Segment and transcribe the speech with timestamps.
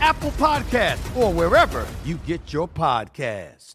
[0.00, 3.74] Apple Podcast, or wherever you get your podcast.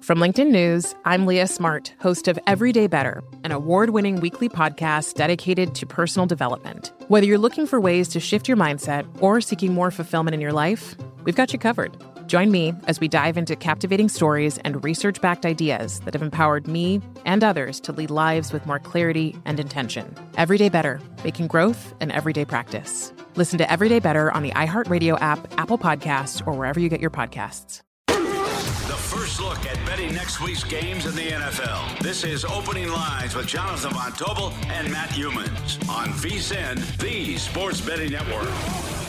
[0.00, 5.14] From LinkedIn News, I'm Leah Smart, host of Everyday Better, an award winning weekly podcast
[5.14, 6.92] dedicated to personal development.
[7.06, 10.52] Whether you're looking for ways to shift your mindset or seeking more fulfillment in your
[10.52, 11.96] life, we've got you covered.
[12.32, 16.66] Join me as we dive into captivating stories and research backed ideas that have empowered
[16.66, 20.14] me and others to lead lives with more clarity and intention.
[20.38, 23.12] Everyday Better, making growth an everyday practice.
[23.36, 27.10] Listen to Everyday Better on the iHeartRadio app, Apple Podcasts, or wherever you get your
[27.10, 27.82] podcasts.
[28.06, 31.98] The first look at betting next week's games in the NFL.
[31.98, 37.82] This is Opening Lines with Jonathan Von Tobel and Matt Youmans on VSIN, the Sports
[37.82, 38.48] Betting Network.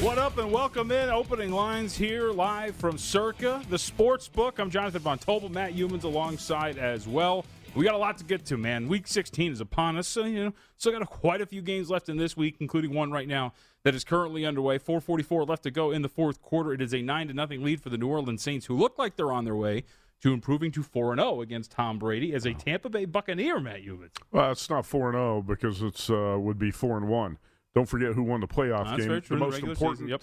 [0.03, 1.09] What up and welcome in.
[1.09, 4.59] Opening lines here live from Circa, the sports book.
[4.59, 7.45] I'm Jonathan Von Tobel, Matt Youmans alongside as well.
[7.73, 8.89] We got a lot to get to, man.
[8.89, 11.89] Week 16 is upon us, so you know, still got a, quite a few games
[11.89, 13.53] left in this week, including one right now
[13.83, 14.77] that is currently underway.
[14.77, 16.73] 4:44 left to go in the fourth quarter.
[16.73, 19.15] It is a nine to nothing lead for the New Orleans Saints, who look like
[19.15, 19.85] they're on their way
[20.19, 24.11] to improving to 4 0 against Tom Brady as a Tampa Bay Buccaneer, Matt Youmans.
[24.33, 27.37] Well, it's not 4 0 because it's uh, would be 4 and 1.
[27.75, 29.21] Don't forget who won the playoff That's game.
[29.27, 30.21] The most important season, yep.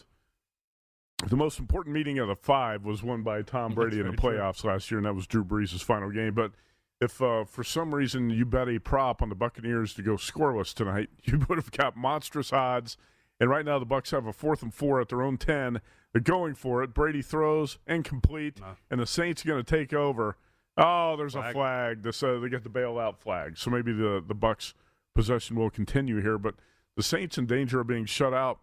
[1.29, 4.17] the most important meeting of the five was won by Tom Brady in the very
[4.17, 4.31] true.
[4.41, 6.35] playoffs last year, and that was Drew Brees' final game.
[6.35, 6.53] But
[7.01, 10.73] if uh, for some reason you bet a prop on the Buccaneers to go scoreless
[10.73, 12.97] tonight, you would have got monstrous odds.
[13.41, 15.81] And right now the Bucks have a fourth and four at their own ten.
[16.13, 16.93] They're going for it.
[16.93, 18.77] Brady throws incomplete, No.
[18.91, 20.37] and the Saints are going to take over.
[20.77, 21.51] Oh, there's Flag.
[21.51, 22.03] a flag.
[22.03, 24.75] This uh, they get the bailout flag, so maybe the the Bucks
[25.15, 26.39] possession will continue here.
[26.39, 26.55] But
[27.01, 28.61] the Saints in danger of being shut out.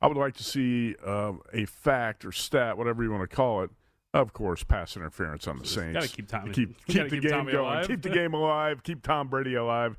[0.00, 3.62] I would like to see uh, a fact or stat, whatever you want to call
[3.64, 3.70] it.
[4.14, 5.94] Of course, pass interference on the Saints.
[5.94, 7.86] gotta keep Tommy- keep keep the keep game Tommy going, alive.
[7.88, 9.98] keep the game alive, keep Tom Brady alive.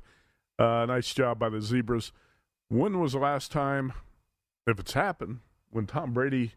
[0.58, 2.12] Uh, nice job by the Zebras.
[2.68, 3.92] When was the last time,
[4.66, 6.52] if it's happened, when Tom Brady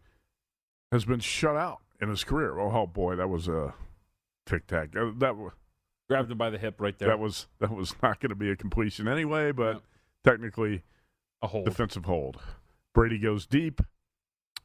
[0.92, 2.58] has been shut out in his career?
[2.58, 3.74] Oh, oh boy, that was a
[4.46, 4.92] tic tac.
[4.92, 5.50] That wa-
[6.08, 7.08] Grabbed him by the hip right there.
[7.08, 9.80] that was that was not going to be a completion anyway, but No.
[10.24, 10.82] technically
[11.42, 11.64] a hold.
[11.64, 12.40] defensive hold.
[12.94, 13.80] Brady goes deep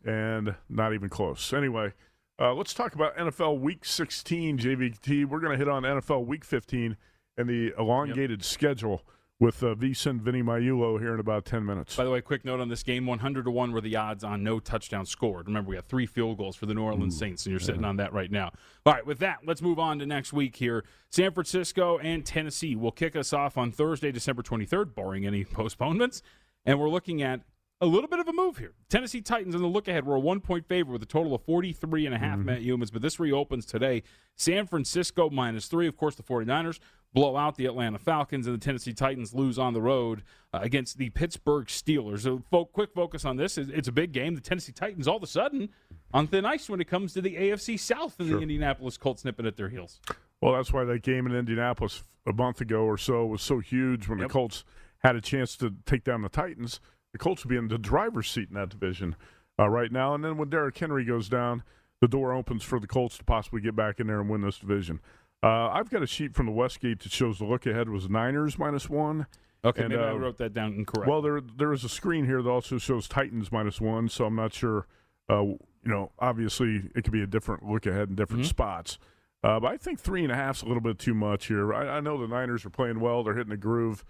[0.05, 1.53] and not even close.
[1.53, 1.93] Anyway,
[2.39, 5.25] uh, let's talk about NFL Week 16, JVT.
[5.25, 6.97] We're going to hit on NFL Week 15
[7.37, 9.03] and the elongated schedule
[9.41, 11.95] with uh, VSIN Vinny Magliulo here in about 10 minutes.
[11.95, 14.43] By the way, quick note on this game: 100 to one were the odds on
[14.43, 15.47] no touchdown scored.
[15.47, 17.97] Remember, we have three field goals for the New Orleans Saints, and you're sitting on
[17.97, 18.51] that right now.
[18.85, 20.85] All right, with that, let's move on to next week here.
[21.09, 26.21] San Francisco and Tennessee will kick us off on Thursday, December 23rd, barring any postponements,
[26.65, 27.41] and we're looking at
[27.79, 28.73] a little bit of a move here.
[28.89, 31.41] Tennessee Titans in the look ahead were a one point favorite with a total of
[31.43, 34.03] 43 and a half Matt Youmans, but this reopens today.
[34.35, 35.87] San Francisco minus three.
[35.87, 36.79] Of course, the 49ers
[37.13, 40.23] blow out the Atlanta Falcons, and the Tennessee Titans lose on the road
[40.53, 42.21] uh, against the Pittsburgh Steelers.
[42.21, 43.57] So, fo- quick focus on this.
[43.57, 44.35] It's a big game.
[44.35, 45.69] The Tennessee Titans, all of a sudden,
[46.13, 49.45] on thin ice when it comes to the AFC South and the Indianapolis Colts nipping
[49.47, 49.99] at their heels.
[50.39, 54.07] Well, that's why that game in Indianapolis a month ago or so was so huge
[54.07, 54.27] when Yep.
[54.29, 54.63] the Colts
[55.03, 56.79] had a chance to take down the Titans.
[57.11, 59.15] The Colts would be in the driver's seat in that division
[59.59, 60.13] uh, right now.
[60.13, 61.63] And then when Derrick Henry goes down,
[61.99, 64.57] the door opens for the Colts to possibly get back in there and win this
[64.59, 64.99] division.
[65.43, 68.57] Uh, I've got a sheet from the Westgate that shows the look ahead was Niners
[68.59, 69.25] minus one.
[69.63, 71.07] Okay, And, maybe I uh, wrote that down incorrect.
[71.09, 74.35] Well, there there is a screen here that also shows Titans minus one, so I'm
[74.35, 74.87] not sure
[75.29, 78.47] Uh, you know, obviously it could be a different look ahead in different Mhm.
[78.49, 78.97] spots.
[79.43, 81.73] Uh, but I think three and a half's a little bit too much here.
[81.73, 84.03] I, I know the Niners are playing well; they're hitting the groove.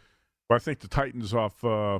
[0.51, 1.63] But I think the Titans off.
[1.63, 1.99] Uh,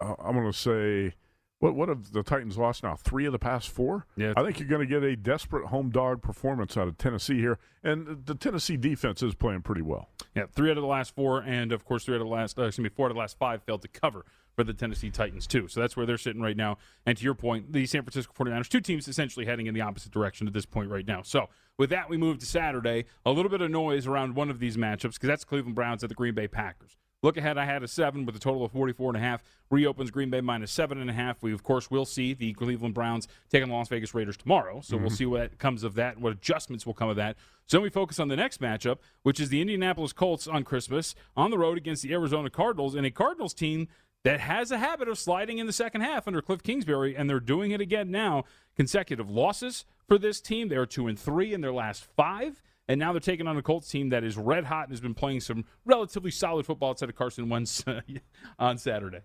[0.00, 1.16] uh, I'm going to say,
[1.58, 2.94] what what have the Titans lost now?
[2.94, 4.06] Three of the past four.
[4.16, 4.32] Yeah.
[4.36, 7.58] I think you're going to get a desperate home dog performance out of Tennessee here,
[7.82, 10.08] and the Tennessee defense is playing pretty well.
[10.36, 12.60] Yeah, three out of the last four, and of course, three out of the last,
[12.60, 14.24] uh, excuse me, four out of the last five failed to cover
[14.54, 15.66] for the Tennessee Titans, too.
[15.66, 16.78] So that's where they're sitting right now.
[17.06, 20.12] And to your point, the San Francisco 49ers, two teams essentially heading in the opposite
[20.12, 21.22] direction at this point right now.
[21.22, 23.06] So with that, we move to Saturday.
[23.26, 26.08] A little bit of noise around one of these matchups because that's Cleveland Browns at
[26.08, 26.96] the Green Bay Packers.
[27.22, 29.44] Look ahead, I had a seven with a total of 44 and a half.
[29.70, 31.40] Reopens Green Bay minus seven and a half.
[31.40, 34.80] We, of course, will see the Cleveland Browns taking the Las Vegas Raiders tomorrow.
[34.82, 35.14] So we'll mm-hmm.
[35.14, 37.36] see what comes of that, and what adjustments will come of that.
[37.66, 41.14] So then we focus on the next matchup, which is the Indianapolis Colts on Christmas
[41.36, 43.86] on the road against the Arizona Cardinals, and a Cardinals team
[44.24, 47.40] that has a habit of sliding in the second half under Cliff Kingsbury, and they're
[47.40, 48.44] doing it again now.
[48.76, 50.68] Consecutive losses for this team.
[50.68, 52.62] They are two and three in their last five.
[52.88, 55.14] And now they're taking on a Colts team that is red hot and has been
[55.14, 57.84] playing some relatively solid football outside of Carson Wentz
[58.58, 59.20] on Saturday.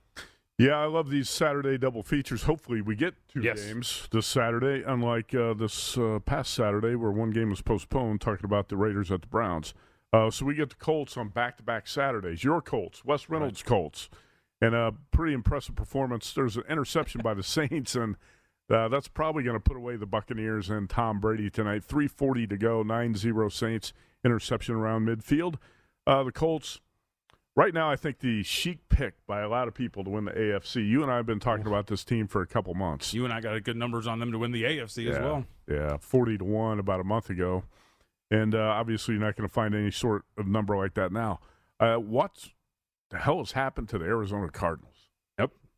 [0.60, 2.44] Yeah, I love these Saturday double features.
[2.44, 3.64] Hopefully, we get two Yes.
[3.64, 8.46] games this Saturday, unlike uh, this uh, past Saturday where one game was postponed, talking
[8.46, 9.74] about the Raiders at the Browns.
[10.14, 12.44] Uh, so we get the Colts on back to back Saturdays.
[12.44, 14.10] Your Colts, Wes Reynolds' Colts.
[14.60, 16.34] And a pretty impressive performance.
[16.34, 18.16] There's an interception by the Saints, and
[18.70, 21.84] uh, that's probably going to put away the Buccaneers and Tom Brady tonight.
[21.88, 23.94] 3.40 to go, 9 0 Saints,
[24.26, 25.56] interception around midfield.
[26.06, 26.80] Uh, the Colts,
[27.56, 30.32] right now, I think the chic pick by a lot of people to win the
[30.32, 30.88] AFC.
[30.88, 33.14] You and I have been talking about this team for a couple months.
[33.14, 35.46] You and I got good numbers on them to win the AFC as well.
[35.70, 37.64] Yeah, 40 to 1 about a month ago.
[38.30, 41.40] And uh, obviously, you're not going to find any sort of number like that now.
[41.80, 42.50] Uh, what
[43.10, 44.97] the hell has happened to the Arizona Cardinals?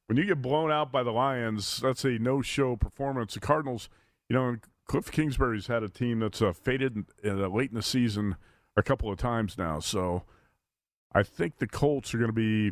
[0.09, 3.35] When you get blown out by the Lions, that's a no show performance.
[3.35, 3.89] The Cardinals,
[4.27, 4.57] you know,
[4.87, 8.35] Cliff Kingsbury's had a team that's uh, faded uh, late in the season
[8.75, 9.79] a couple of times now.
[9.79, 10.23] So
[11.13, 12.71] I think the Colts are going to be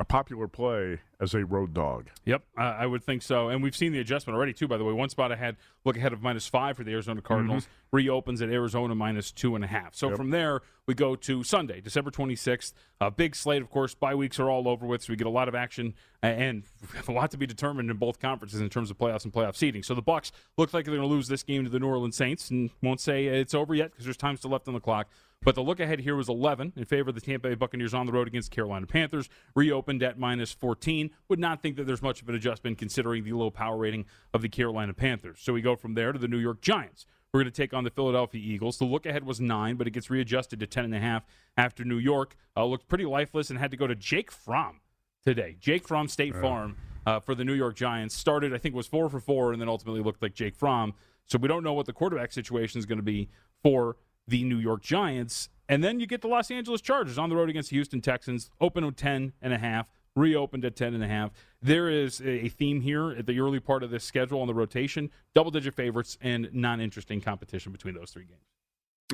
[0.00, 2.06] a popular play as a road dog.
[2.24, 3.48] Yep, uh, I would think so.
[3.48, 4.92] And we've seen the adjustment already, too, by the way.
[4.92, 8.48] One spot I had look ahead of minus five for the Arizona Cardinals, reopens at
[8.48, 9.96] Arizona minus two and a half.
[9.96, 10.16] So Yep.
[10.16, 12.72] from there, we go to Sunday, December 26th.
[13.00, 13.94] A big slate, of course.
[13.94, 16.62] Bye weeks are all over with, so we get a lot of action and
[17.08, 19.82] a lot to be determined in both conferences in terms of playoffs and playoff seeding.
[19.82, 22.16] So the Bucks look like they're going to lose this game to the New Orleans
[22.16, 25.08] Saints, and won't say it's over yet because there's time still left on the clock.
[25.42, 28.06] But the look ahead here was 11 in favor of the Tampa Bay Buccaneers on
[28.06, 29.28] the road against Carolina Panthers.
[29.54, 31.10] Reopened at minus 14.
[31.28, 34.04] Would not think that there's much of an adjustment considering the low power rating
[34.34, 35.38] of the Carolina Panthers.
[35.40, 37.06] So we go from there to the New York Giants.
[37.32, 38.78] We're going to take on the Philadelphia Eagles.
[38.78, 41.22] The look ahead was nine, but it gets readjusted to 10.5
[41.56, 44.80] after New York uh, looked pretty lifeless and had to go to Jake Fromm
[45.24, 45.56] today.
[45.60, 46.76] Jake Fromm State Farm
[47.06, 49.68] uh, for the New York Giants started, I think, was four for four, and then
[49.68, 50.94] ultimately looked like Jake Fromm.
[51.26, 53.28] So we don't know what the quarterback situation is going to be
[53.62, 53.96] for
[54.28, 55.48] the New York Giants.
[55.68, 58.50] And then you get the Los Angeles Chargers on the road against the Houston Texans,
[58.60, 61.30] open at 10 and a half, reopened at 10 and a half.
[61.60, 65.10] There is a theme here at the early part of this schedule on the rotation,
[65.34, 68.42] double digit favorites and non-interesting competition between those three games.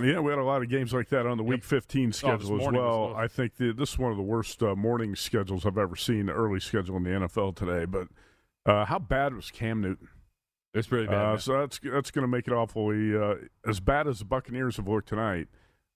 [0.00, 2.72] Yeah, we had a lot of games like that on the Week 15 schedule as
[2.72, 3.14] well.
[3.16, 6.26] I think the, this is one of the worst uh, morning schedules I've ever seen,
[6.26, 7.84] the early schedule in the NFL today.
[7.84, 8.08] But
[8.66, 10.08] uh, how bad was Cam Newton?
[10.74, 11.34] It's pretty bad.
[11.34, 14.76] Uh, so that's that's going to make it awfully uh, as bad as the Buccaneers
[14.76, 15.46] have looked tonight.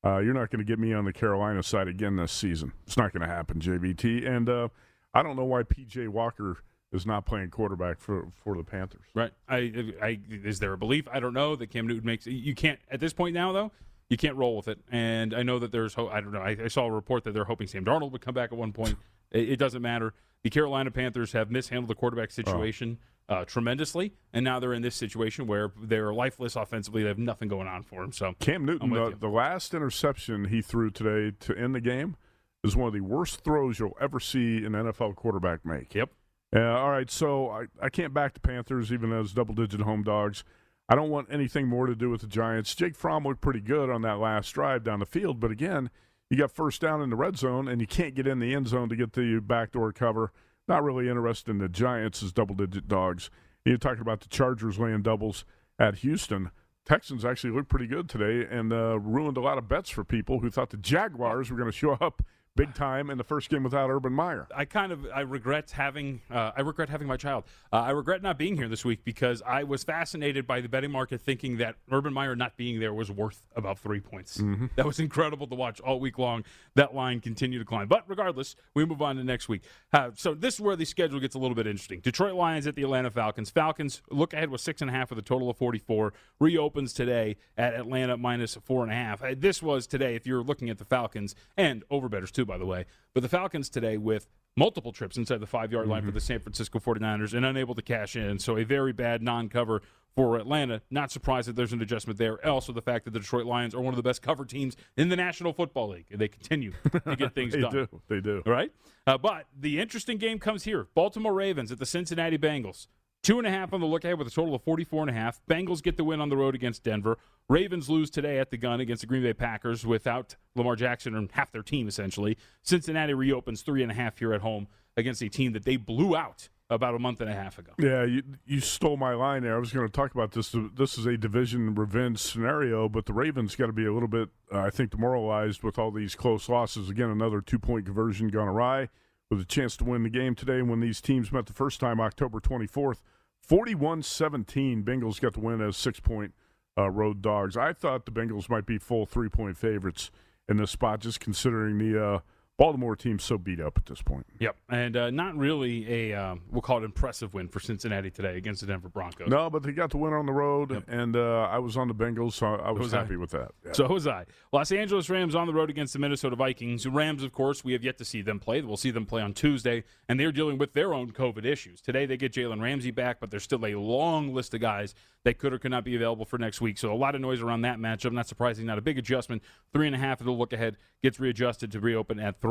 [0.04, 2.72] Uh, you're not going to get me on the Carolina side again this season.
[2.86, 4.26] It's not going to happen, JVT.
[4.26, 4.68] And uh,
[5.12, 6.58] I don't know why PJ Walker
[6.92, 9.02] is not playing quarterback for for the Panthers.
[9.14, 9.32] Right.
[9.48, 11.08] I, I is there a belief?
[11.12, 12.26] I don't know that Cam Newton makes.
[12.26, 13.72] You can't at this point now though.
[14.08, 14.78] You can't roll with it.
[14.90, 15.98] And I know that there's.
[15.98, 16.40] I don't know.
[16.40, 18.72] I, I saw a report that they're hoping Sam Darnold would come back at one
[18.72, 18.96] point.
[19.32, 20.14] it, it doesn't matter.
[20.44, 24.94] The Carolina Panthers have mishandled the quarterback situation uh, tremendously, and now they're in this
[24.94, 27.02] situation where they're lifeless offensively.
[27.02, 28.12] They have nothing going on for them.
[28.12, 32.16] So Cam Newton, the, the last interception he threw today to end the game
[32.64, 35.94] is one of the worst throws you'll ever see an NFL quarterback make.
[35.94, 36.10] Yep.
[36.54, 40.02] Uh, all right, so I, I can't back the Panthers even as double digit home
[40.02, 40.44] dogs.
[40.88, 42.74] I don't want anything more to do with the Giants.
[42.74, 45.90] Jake Fromm looked pretty good on that last drive down the field, but again,
[46.30, 48.68] you got first down in the red zone and you can't get in the end
[48.68, 50.32] zone to get the backdoor cover.
[50.68, 53.30] Not really interested in the Giants as double digit dogs.
[53.64, 55.44] You're talking about the Chargers laying doubles
[55.78, 56.50] at Houston.
[56.84, 60.40] Texans actually looked pretty good today and uh, ruined a lot of bets for people
[60.40, 62.22] who thought the Jaguars were going to show up
[62.58, 64.48] big time in the first game without Urban Meyer.
[64.54, 67.44] I kind of I regret having uh, I regret having my child.
[67.72, 70.90] Uh, I regret not being here this week because I was fascinated by the betting
[70.90, 74.38] market, thinking that Urban Meyer not being there was worth about three points.
[74.38, 74.66] Mm-hmm.
[74.74, 76.44] That was incredible to watch all week long.
[76.74, 77.86] That line continued to climb.
[77.86, 79.62] But regardless, we move on to next week.
[79.92, 82.00] Uh, so this is where the schedule gets a little bit interesting.
[82.00, 83.50] Detroit Lions at the Atlanta Falcons.
[83.50, 86.12] Falcons look ahead with six and a half with a total of forty four.
[86.40, 89.22] Reopens today at Atlanta minus four and a half.
[89.22, 92.66] Uh, this was today if you're looking at the Falcons and overbetters too, by the
[92.66, 92.86] way.
[93.14, 94.26] But the Falcons today with
[94.56, 96.08] multiple trips inside the five yard line mm-hmm.
[96.08, 98.40] for the San Francisco 49ers and unable to cash in.
[98.40, 99.82] So a very bad non cover
[100.16, 100.82] for Atlanta.
[100.90, 102.44] Not surprised that there's an adjustment there.
[102.44, 105.08] Also, the fact that the Detroit Lions are one of the best cover teams in
[105.08, 106.06] the National Football League.
[106.10, 106.72] And they continue
[107.04, 107.72] to get things they done.
[107.72, 108.02] They do.
[108.08, 108.42] They do.
[108.44, 108.72] All right?
[109.06, 112.88] Uh, but the interesting game comes here Baltimore Ravens at the Cincinnati Bengals.
[113.28, 115.12] Two and a half on the look ahead with a total of 44 and a
[115.12, 115.42] half.
[115.50, 117.18] Bengals get the win on the road against Denver.
[117.46, 121.30] Ravens lose today at the gun against the Green Bay Packers without Lamar Jackson and
[121.32, 122.38] half their team, essentially.
[122.62, 124.66] Cincinnati reopens three and a half here at home
[124.96, 127.72] against a team that they blew out about a month and a half ago.
[127.78, 129.56] Yeah, you, you stole my line there.
[129.56, 130.56] I was going to talk about this.
[130.74, 134.30] This is a division revenge scenario, but the Ravens got to be a little bit,
[134.50, 136.88] uh, I think, demoralized with all these close losses.
[136.88, 138.88] Again, another two point conversion gone awry
[139.30, 142.00] with a chance to win the game today when these teams met the first time
[142.00, 143.00] October 24th.
[143.42, 146.34] 41 17, Bengals got the win as six point
[146.76, 147.56] uh, road dogs.
[147.56, 150.10] I thought the Bengals might be full three point favorites
[150.48, 152.04] in this spot, just considering the.
[152.04, 152.18] Uh,
[152.58, 154.26] Baltimore team's so beat up at this point.
[154.40, 158.36] Yep, and uh, not really a um, we'll call it impressive win for Cincinnati today
[158.36, 159.28] against the Denver Broncos.
[159.28, 160.82] No, but they got the win on the road, yep.
[160.88, 163.18] and uh, I was on the Bengals, so I was, was happy I.
[163.18, 163.52] with that.
[163.64, 163.72] Yeah.
[163.74, 164.26] So was I.
[164.52, 166.84] Los Angeles Rams on the road against the Minnesota Vikings.
[166.84, 168.60] Rams, of course, we have yet to see them play.
[168.60, 171.80] We'll see them play on Tuesday, and they're dealing with their own COVID issues.
[171.80, 175.38] Today they get Jalen Ramsey back, but there's still a long list of guys that
[175.38, 176.78] could or could not be available for next week.
[176.78, 178.12] So a lot of noise around that matchup.
[178.12, 179.42] Not surprising, not a big adjustment.
[179.72, 182.47] Three and a half of the look ahead gets readjusted to reopen at three.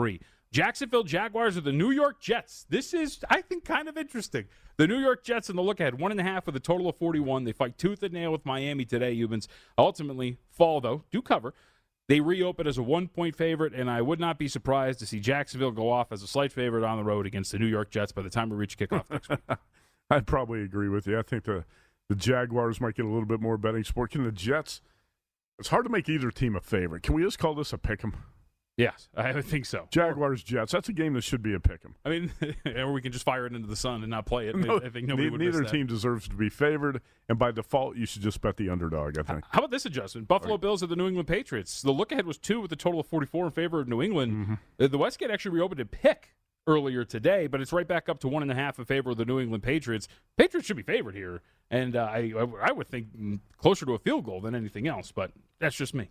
[0.51, 2.66] Jacksonville Jaguars are the New York Jets.
[2.70, 4.46] This is, I think, kind of interesting.
[4.77, 6.88] The New York Jets in the look ahead, one and a half with a total
[6.88, 7.44] of 41.
[7.44, 9.48] They fight tooth and nail with Miami today, Youmans.
[9.77, 11.54] Ultimately, fall, though, do cover.
[12.08, 15.20] They reopen as a one point favorite, and I would not be surprised to see
[15.20, 18.13] Jacksonville go off as a slight favorite on the road against the New York Jets
[18.13, 19.39] by the time we reach kickoff next week.
[20.10, 21.20] I'd probably agree with you.
[21.20, 21.66] I think the,
[22.08, 24.12] the Jaguars might get a little bit more betting support.
[24.12, 24.82] Can the Jets?
[25.60, 27.04] It's hard to make either team a favorite.
[27.04, 28.16] Can we just call this a pick 'em?
[28.77, 29.88] Yes, I would think so.
[29.89, 30.72] Jaguars Jets.
[30.72, 31.96] That's a game that should be a pick 'em.
[32.05, 32.31] I mean,
[32.77, 34.55] or we can just fire it into the sun and not play it.
[34.67, 38.05] No, I think nobody ne- Neither team deserves to be favored, and by default, you
[38.05, 39.17] should just bet the underdog.
[39.17, 39.43] I think.
[39.50, 40.27] How about this adjustment?
[40.27, 40.62] Buffalo right.
[40.62, 41.81] Bills at the New England Patriots.
[41.81, 44.34] The look ahead was two with a total of forty-four in favor of New England.
[44.79, 44.86] Mm-hmm.
[44.88, 46.36] The Westgate actually reopened a pick
[46.67, 49.17] earlier today, but it's right back up to one and a half in favor of
[49.17, 50.07] the New England Patriots.
[50.38, 51.41] Patriots should be favored here,
[51.72, 53.07] and uh, I I would think
[53.57, 56.10] closer to a field goal than anything else, but that's just me.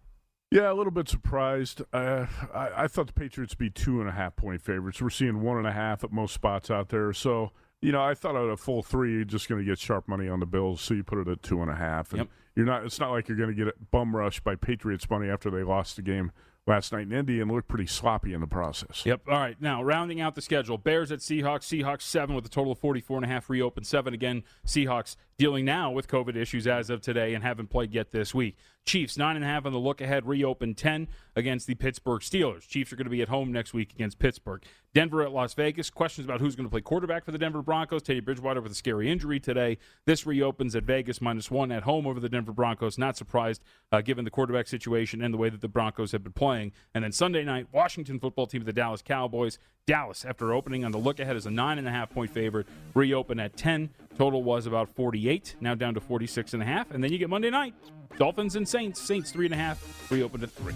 [0.50, 1.82] Yeah, a little bit surprised.
[1.92, 5.02] Uh, I, I, thought the Patriots be two and a half point favorites.
[5.02, 7.12] We're seeing one and a half at most spots out there.
[7.12, 7.50] So,
[7.82, 10.28] you know, I thought at a full three, you're just going to get sharp money
[10.28, 10.80] on the Bills.
[10.80, 12.12] So you put it at two and a half.
[12.12, 12.28] And yep.
[12.54, 12.84] you're not.
[12.84, 15.96] It's not like you're going to get bum rushed by Patriots money after they lost
[15.96, 16.30] the game
[16.66, 19.04] last night in Indy and looked pretty sloppy in the process.
[19.04, 19.22] Yep.
[19.28, 19.60] All right.
[19.60, 21.62] Now, rounding out the schedule, Bears at Seahawks.
[21.62, 23.86] Seahawks seven with a total of 44 and a half reopened.
[23.86, 24.42] Seven again.
[24.66, 28.56] Seahawks dealing now with COVID issues as of today and haven't played yet this week.
[28.86, 32.66] Chiefs, nine and a half on the look ahead, reopen 10 against the Pittsburgh Steelers.
[32.66, 34.62] Chiefs are going to be at home next week against Pittsburgh.
[34.94, 35.90] Denver at Las Vegas.
[35.90, 38.02] Questions about who's going to play quarterback for the Denver Broncos.
[38.02, 39.76] Teddy Bridgewater with a scary injury today.
[40.06, 42.96] This reopens at Vegas minus one at home over the Denver Broncos.
[42.96, 43.62] Not surprised
[43.92, 46.72] uh, given the quarterback situation and the way that the Broncos have been playing.
[46.94, 49.58] And then Sunday night, Washington football team, of the Dallas Cowboys.
[49.86, 52.66] Dallas, after opening on the look ahead, is a nine and a half point favorite.
[52.94, 53.88] Reopen at 10.
[54.18, 56.90] Total was about 48, now down to 46 and a half.
[56.90, 57.72] And then you get Monday night.
[58.18, 59.00] Dolphins and Saints.
[59.00, 60.10] Saints three and a half.
[60.10, 60.74] Reopened at three.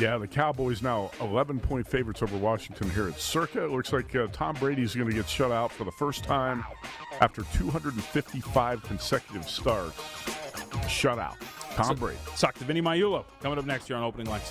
[0.00, 3.64] Yeah, the Cowboys now 11 point favorites over Washington here at Circa.
[3.64, 6.64] It looks like uh, Tom Brady's going to get shut out for the first time
[7.20, 9.96] after 255 consecutive starts.
[10.88, 11.36] Shut out.
[11.76, 12.18] Tom so, Brady.
[12.34, 14.50] Suck to Vinny Magliulo coming up next here on Opening Lines.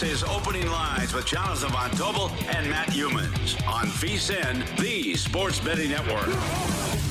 [0.00, 5.60] This is Opening Lines with Jonathan Von Tobel and Matt Youmans on VSIN, the Sports
[5.60, 7.09] Betting Network.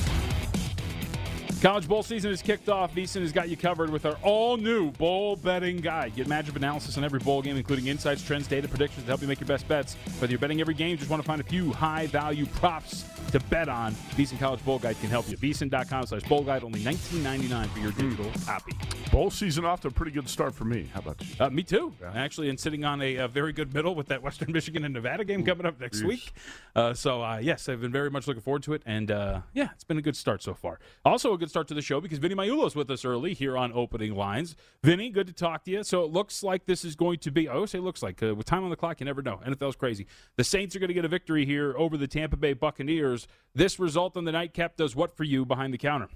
[1.60, 2.94] College bowl season is kicked off.
[2.94, 6.16] VSIN has got you covered with our all new bowl betting guide.
[6.16, 9.28] Get matchup analysis on every bowl game, including insights, trends, data, predictions to help you
[9.28, 9.94] make your best bets.
[10.20, 13.40] Whether you're betting every game, just want to find a few high value props to
[13.40, 15.36] bet on, VSIN College Bowl Guide can help you.
[15.36, 18.72] VSIN.com slash bowl guide, only $19.99 for your digital copy.
[19.12, 20.88] Bowl season off to a pretty good start for me.
[20.92, 21.28] How about you?
[21.38, 24.50] Uh, me too, actually, and sitting on a, a, very good middle with that Western
[24.52, 26.08] Michigan and Nevada game coming up next Jeez.
[26.08, 26.32] week.
[26.74, 29.68] Uh, so, uh, yes, I've been very much looking forward to it, and uh, yeah,
[29.74, 30.80] it's been a good start so far.
[31.04, 33.72] Also, a good start to the show because Vinny Magliulo's with us early here on
[33.72, 34.56] Opening Lines.
[34.82, 35.84] Vinny, good to talk to you.
[35.84, 38.34] So it looks like this is going to be, I always say looks like, uh,
[38.34, 39.40] with time on the clock, you never know.
[39.46, 40.06] NFL's crazy.
[40.36, 43.28] The Saints are going to get a victory here over the Tampa Bay Buccaneers.
[43.54, 46.08] This result on the nightcap does what for you behind the counter?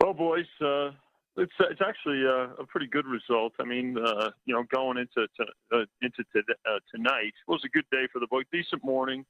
[0.00, 0.90] Well, boys, uh,
[1.36, 3.52] it's it's actually a, a pretty good result.
[3.60, 7.68] I mean, uh, you know, going into to, uh, into to, uh, tonight was a
[7.68, 8.44] good day for the book.
[8.52, 9.24] Decent morning.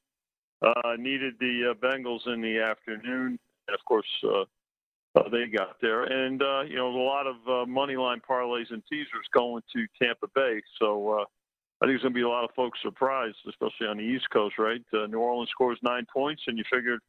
[0.63, 4.45] Uh, needed the uh, Bengals in the afternoon, and of course, uh,
[5.17, 6.05] uh, they got there.
[6.05, 9.87] And uh, you know, a lot of uh, money line parlays and teasers going to
[10.01, 10.61] Tampa Bay.
[10.81, 11.25] So uh,
[11.81, 14.29] I think there's going to be a lot of folks surprised, especially on the East
[14.31, 14.59] Coast.
[14.59, 14.83] Right?
[14.93, 17.01] Uh, New Orleans scores nine points, and you figured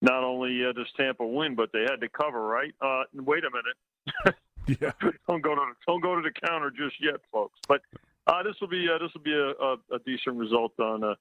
[0.00, 2.44] not only uh, does Tampa win, but they had to cover.
[2.46, 2.74] Right?
[2.80, 4.36] Uh, wait a minute.
[4.80, 4.92] Yeah.
[5.28, 7.58] don't go to don't go to the counter just yet, folks.
[7.68, 7.82] But
[8.26, 11.16] uh, this will be uh, this will be a, a, a decent result on a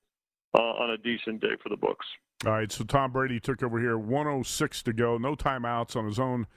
[0.57, 2.05] uh, on a decent day for the books.
[2.45, 6.19] All right, so Tom Brady took over here, 106 to go, no timeouts on his
[6.19, 6.47] own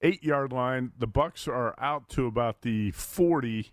[0.00, 0.92] eight yard line.
[0.96, 3.72] The Bucks are out to about the 40,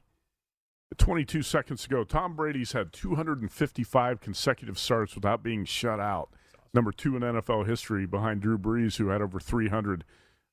[0.97, 2.03] 22 seconds to go.
[2.03, 6.29] Tom Brady's had 255 consecutive starts without being shut out.
[6.73, 10.03] Number two in NFL history, behind Drew Brees, who had over 300.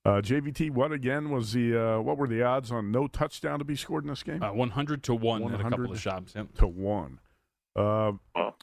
[0.05, 3.65] Uh, JVT, what again was the uh, what were the odds on no touchdown to
[3.65, 4.43] be scored in this game?
[4.43, 6.33] Uh, 100 to 1 at a couple 100 of shops.
[6.35, 6.55] Yep.
[6.57, 7.21] to one.
[7.79, 8.13] Uh,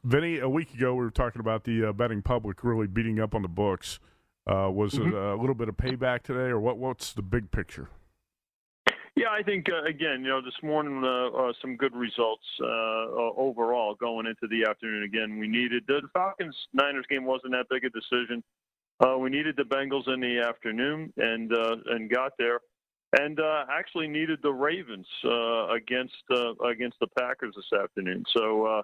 [0.04, 3.34] Vinny, a week ago we were talking about the uh, betting public really beating up
[3.34, 4.00] on the books.
[4.46, 6.78] Uh, was it a little bit of payback today, or what?
[6.78, 7.90] What's the big picture?
[9.16, 12.66] Yeah, I think uh, again, you know, this morning uh, uh, some good results uh,
[12.66, 15.04] uh, overall going into the afternoon.
[15.04, 18.44] Again, we needed the Falcons Niners game wasn't that big a decision.
[19.00, 22.60] Uh, we needed the Bengals in the afternoon and uh, and got there,
[23.18, 28.26] and uh, actually needed the Ravens uh, against uh, against the Packers this afternoon.
[28.36, 28.84] So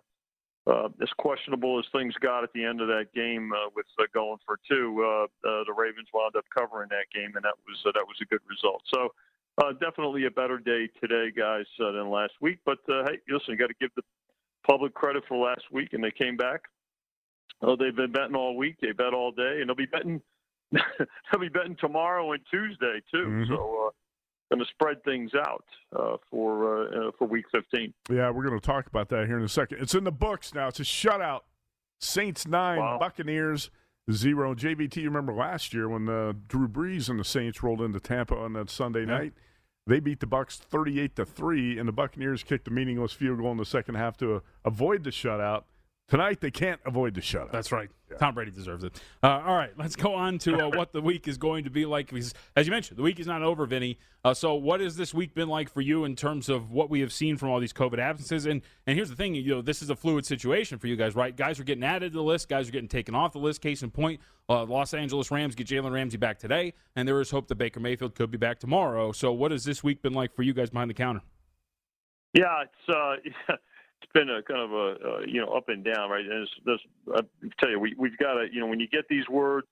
[0.67, 4.03] uh, as questionable as things got at the end of that game uh, with uh,
[4.13, 7.77] going for two, uh, uh, the Ravens wound up covering that game, and that was
[7.85, 8.81] uh, that was a good result.
[8.93, 9.09] So
[9.57, 12.59] uh, definitely a better day today, guys, uh, than last week.
[12.65, 14.03] But uh, hey, listen, you got to give the
[14.67, 16.61] public credit for last week, and they came back.
[17.63, 18.77] Oh, they've been betting all week.
[18.81, 20.21] They bet all day, and they'll be betting.
[20.71, 23.25] they'll be betting tomorrow and Tuesday too.
[23.25, 23.53] Mm-hmm.
[23.53, 23.93] So.
[24.51, 25.63] Going to spread things out
[25.97, 27.93] uh, for uh, uh, for Week 15.
[28.09, 29.77] Yeah, we're going to talk about that here in a second.
[29.81, 30.67] It's in the books now.
[30.67, 31.41] It's a shutout.
[32.01, 32.97] Saints nine, Wow.
[32.99, 33.69] Buccaneers
[34.11, 34.53] zero.
[34.53, 38.35] JVT, you remember last year when uh, Drew Brees and the Saints rolled into Tampa
[38.35, 39.31] on that Sunday night?
[39.87, 43.53] They beat the Bucks thirty-eight to three, and the Buccaneers kicked a meaningless field goal
[43.53, 45.63] in the second half to uh, avoid the shutout.
[46.11, 47.53] Tonight they can't avoid the shutout.
[47.53, 47.89] That's right.
[48.19, 49.01] Tom Brady deserves it.
[49.23, 51.85] Uh, all right, let's go on to uh, what the week is going to be
[51.85, 52.09] like.
[52.09, 53.97] Because, as you mentioned, the week is not over, Vinny.
[54.25, 56.99] Uh, so, what has this week been like for you in terms of what we
[56.99, 58.45] have seen from all these COVID absences?
[58.45, 61.15] And and here's the thing, you know, this is a fluid situation for you guys,
[61.15, 61.33] right?
[61.33, 62.49] Guys are getting added to the list.
[62.49, 63.61] Guys are getting taken off the list.
[63.61, 64.19] Case in point,
[64.49, 67.79] uh, Los Angeles Rams get Jalen Ramsey back today, and there is hope that Baker
[67.79, 69.13] Mayfield could be back tomorrow.
[69.13, 71.21] So, what has this week been like for you guys behind the counter?
[72.33, 72.89] Yeah, it's
[73.49, 73.53] uh,
[74.01, 76.25] it's been a kind of a uh, you know up and down, right?
[76.25, 76.79] And this,
[77.13, 77.21] I
[77.59, 79.67] tell you, we we've got to you know when you get these words,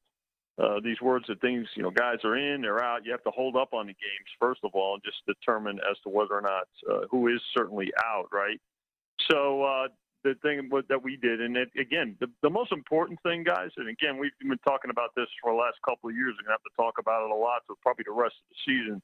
[0.62, 3.06] uh, these words that things you know guys are in, they're out.
[3.06, 5.98] You have to hold up on the games first of all, and just determine as
[6.04, 8.60] to whether or not uh, who is certainly out, right?
[9.32, 9.88] So uh,
[10.24, 13.90] the thing that we did, and it, again, the, the most important thing, guys, and
[13.90, 16.36] again, we've been talking about this for the last couple of years.
[16.38, 18.74] We're gonna have to talk about it a lot for probably the rest of the
[18.74, 19.02] season,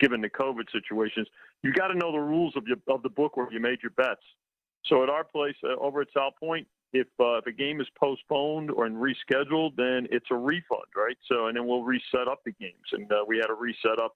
[0.00, 1.28] given the COVID situations.
[1.62, 3.92] You got to know the rules of your of the book where you made your
[3.96, 4.22] bets.
[4.88, 7.88] So at our place uh, over at South Point, if uh, if a game is
[7.98, 11.16] postponed or rescheduled, then it's a refund, right?
[11.30, 14.14] So and then we'll reset up the games, and uh, we had to reset up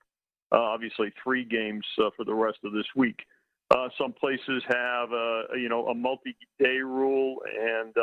[0.53, 3.21] uh, obviously three games uh, for the rest of this week.
[3.75, 5.11] Uh, some places have
[5.55, 7.95] you know a multi-day rule, and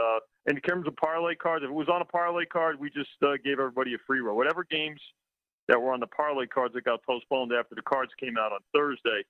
[0.45, 3.09] in terms of parlay cards, if it was on a parlay card, we just
[3.43, 4.37] gave everybody a free roll.
[4.37, 5.01] Whatever games
[5.67, 8.59] that were on the parlay cards that got postponed after the cards came out on
[8.73, 9.23] Thursday,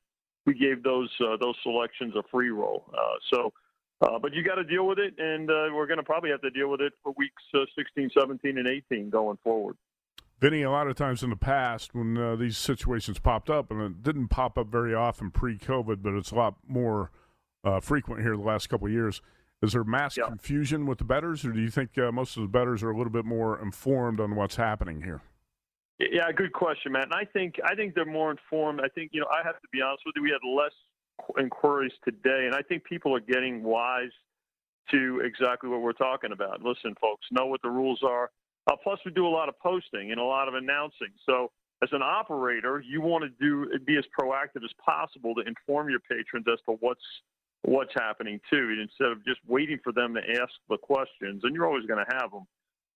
[0.47, 2.85] we gave those uh, those selections a free roll.
[2.91, 3.53] Uh, so,
[4.01, 6.41] uh, but you got to deal with it, and uh, we're going to probably have
[6.41, 9.75] to deal with it for weeks uh, 16, 17, and 18 going forward.
[10.39, 13.81] Vinny, a lot of times in the past when uh, these situations popped up, and
[13.81, 17.11] it didn't pop up very often pre-COVID, but it's a lot more
[17.63, 19.21] uh, frequent here the last couple of years.
[19.63, 20.27] Is there mass Yeah.
[20.27, 22.95] confusion with the betters, or do you think uh, most of the betters are a
[22.97, 25.21] little bit more informed on what's happening here?
[25.99, 27.05] Yeah, good question, Matt.
[27.05, 28.81] And I think I think they're more informed.
[28.83, 30.21] I think you know I have to be honest with you.
[30.21, 30.73] We had less
[31.39, 34.11] inquiries today, and I think people are getting wise
[34.91, 36.61] to exactly what we're talking about.
[36.61, 38.29] Listen, folks, know what the rules are.
[38.67, 41.09] Uh, plus, we do a lot of posting and a lot of announcing.
[41.25, 45.89] So, as an operator, you want to do be as proactive as possible to inform
[45.89, 47.01] your patrons as to what's
[47.63, 51.41] what's happening too, instead of just waiting for them to ask the questions.
[51.43, 52.45] And you're always going to have them,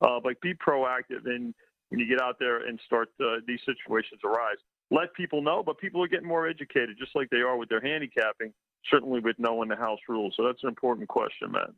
[0.01, 1.55] uh, but be proactive and
[1.91, 4.57] when you get out there and start uh, these situations arise.
[4.89, 7.79] Let people know, but people are getting more educated, just like they are with their
[7.81, 8.51] handicapping,
[8.89, 10.33] certainly with knowing the house rules.
[10.35, 11.69] So that's an important question, Matt.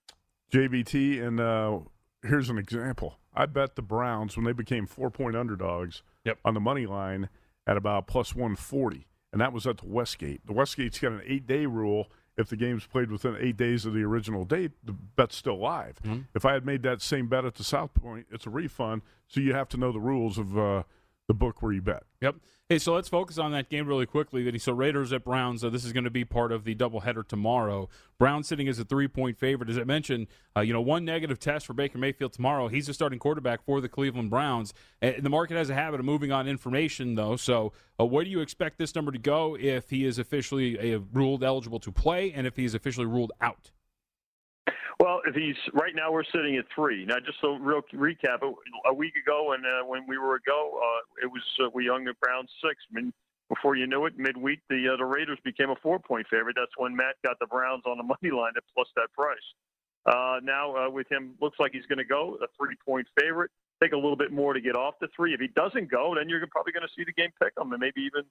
[0.52, 1.80] JVT, and uh,
[2.24, 3.18] here's an example.
[3.34, 6.40] I bet the Browns when they became four point underdogs Yep.
[6.46, 7.30] on the money line
[7.68, 10.46] at about plus 140, and that was at the Westgate.
[10.46, 12.10] The Westgate's got an eight day rule.
[12.38, 16.00] If the game's played within eight days of the original date, the bet's still live.
[16.34, 19.04] If I had made that same bet at the South Point, it's a refund.
[19.28, 20.84] So you have to know the rules of uh,
[21.28, 22.04] the book where you bet.
[22.22, 22.36] Yep.
[22.70, 24.44] Hey, so let's focus on that game really quickly.
[24.44, 25.64] That so Raiders at Browns.
[25.64, 27.90] Uh, this is going to be part of the doubleheader tomorrow.
[28.18, 29.70] Browns sitting as a three-point favorite.
[29.70, 32.70] As I mentioned, uh, you know, one negative test for Baker Mayfield tomorrow.
[32.70, 34.74] He's the starting quarterback for the Cleveland Browns.
[35.02, 37.36] And the market has a habit of moving on information, though.
[37.36, 41.00] So, uh, where do you expect this number to go if he is officially uh,
[41.12, 43.72] ruled eligible to play, and if he is officially ruled out?
[45.04, 47.04] Well, if he's right now, we're sitting at three.
[47.04, 51.26] Now, just a real recap: a- week ago, and uh, when we were ago, uh,
[51.26, 52.76] it was uh, we hung the Browns six.
[52.90, 53.14] I mean,
[53.50, 56.56] before you knew it, midweek the uh, the Raiders became a four point favorite.
[56.58, 59.44] That's when Matt got the Browns on the money line at plus that price.
[60.06, 63.52] Uh, now uh, with him, looks like he's going to go a three point favorite.
[63.84, 65.34] Take a little bit more to get off the three.
[65.34, 67.82] If he doesn't go, then you're probably going to see the game pick 'em and
[67.82, 68.24] maybe even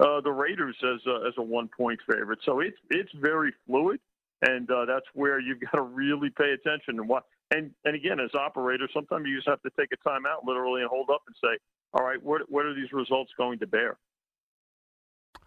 [0.00, 2.40] uh, the Raiders as a, as a one point favorite.
[2.44, 4.00] So it's it's very fluid,
[4.42, 7.24] and uh, that's where you've got to really pay attention and what.
[7.52, 10.80] And and again, as operators, sometimes you just have to take a time out, literally,
[10.80, 11.58] and hold up and say,
[11.92, 13.96] all right, what what are these results going to bear?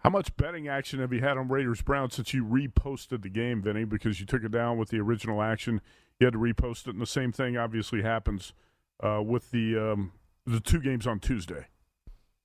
[0.02, 3.60] How much betting action have you had on Raiders Browns since you reposted the game,
[3.60, 3.84] Vinny?
[3.84, 5.82] Because you took it down with the original action,
[6.18, 8.54] you had to repost it, and the same thing obviously happens
[9.02, 10.12] uh, with the um,
[10.46, 11.66] the two games on Tuesday.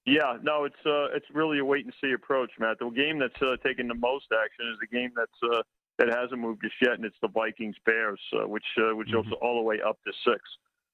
[0.06, 2.78] Yeah, no, it's uh, it's really a wait and see approach, Matt.
[2.80, 5.64] The game that's uh, taking the most action is the game that's uh,
[5.98, 9.30] that hasn't moved just yet, and it's the Vikings Bears, uh, which uh, which mm-hmm.
[9.30, 10.42] goes all the way up to six.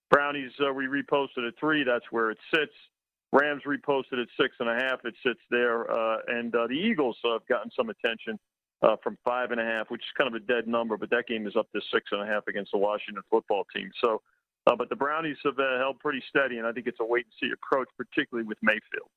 [0.10, 1.84] Brownies uh, we reposted at three.
[1.84, 2.74] That's where it sits.
[3.32, 5.00] Rams reposted at six and a half.
[5.06, 8.38] It sits there, uh, and uh, the Eagles have gotten some attention
[8.82, 11.28] uh, from five and a half, which is kind of a dead number, but that
[11.28, 13.90] game is up to six and a half against the Washington football team.
[14.02, 14.22] So
[14.68, 17.26] uh, but the Brownies have uh, held pretty steady, and I think it's a wait
[17.26, 19.10] and see approach, particularly with Mayfield.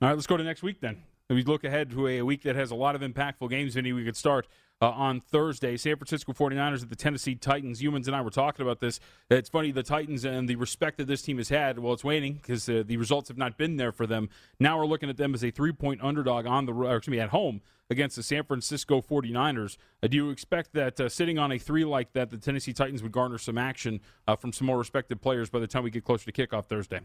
[0.00, 1.02] All right, let's go to next week then.
[1.28, 3.92] We look ahead to a week that has a lot of impactful games, Vinny.
[3.92, 4.46] We could start
[4.80, 5.76] uh, on Thursday.
[5.76, 7.80] San Francisco 49ers at the Tennessee Titans.
[7.80, 9.00] Youmans and I were talking about this.
[9.30, 12.34] It's funny, the Titans and the respect that this team has had, well, it's waning
[12.34, 14.28] because uh, the results have not been there for them.
[14.60, 17.30] Now we're looking at them as a three point underdog on the excuse me, at
[17.30, 19.76] home against the San Francisco 49ers.
[20.02, 23.02] Uh, do you expect that uh, sitting on a three like that, the Tennessee Titans
[23.02, 26.04] would garner some action uh, from some more respected players by the time we get
[26.04, 27.00] closer to kickoff Thursday?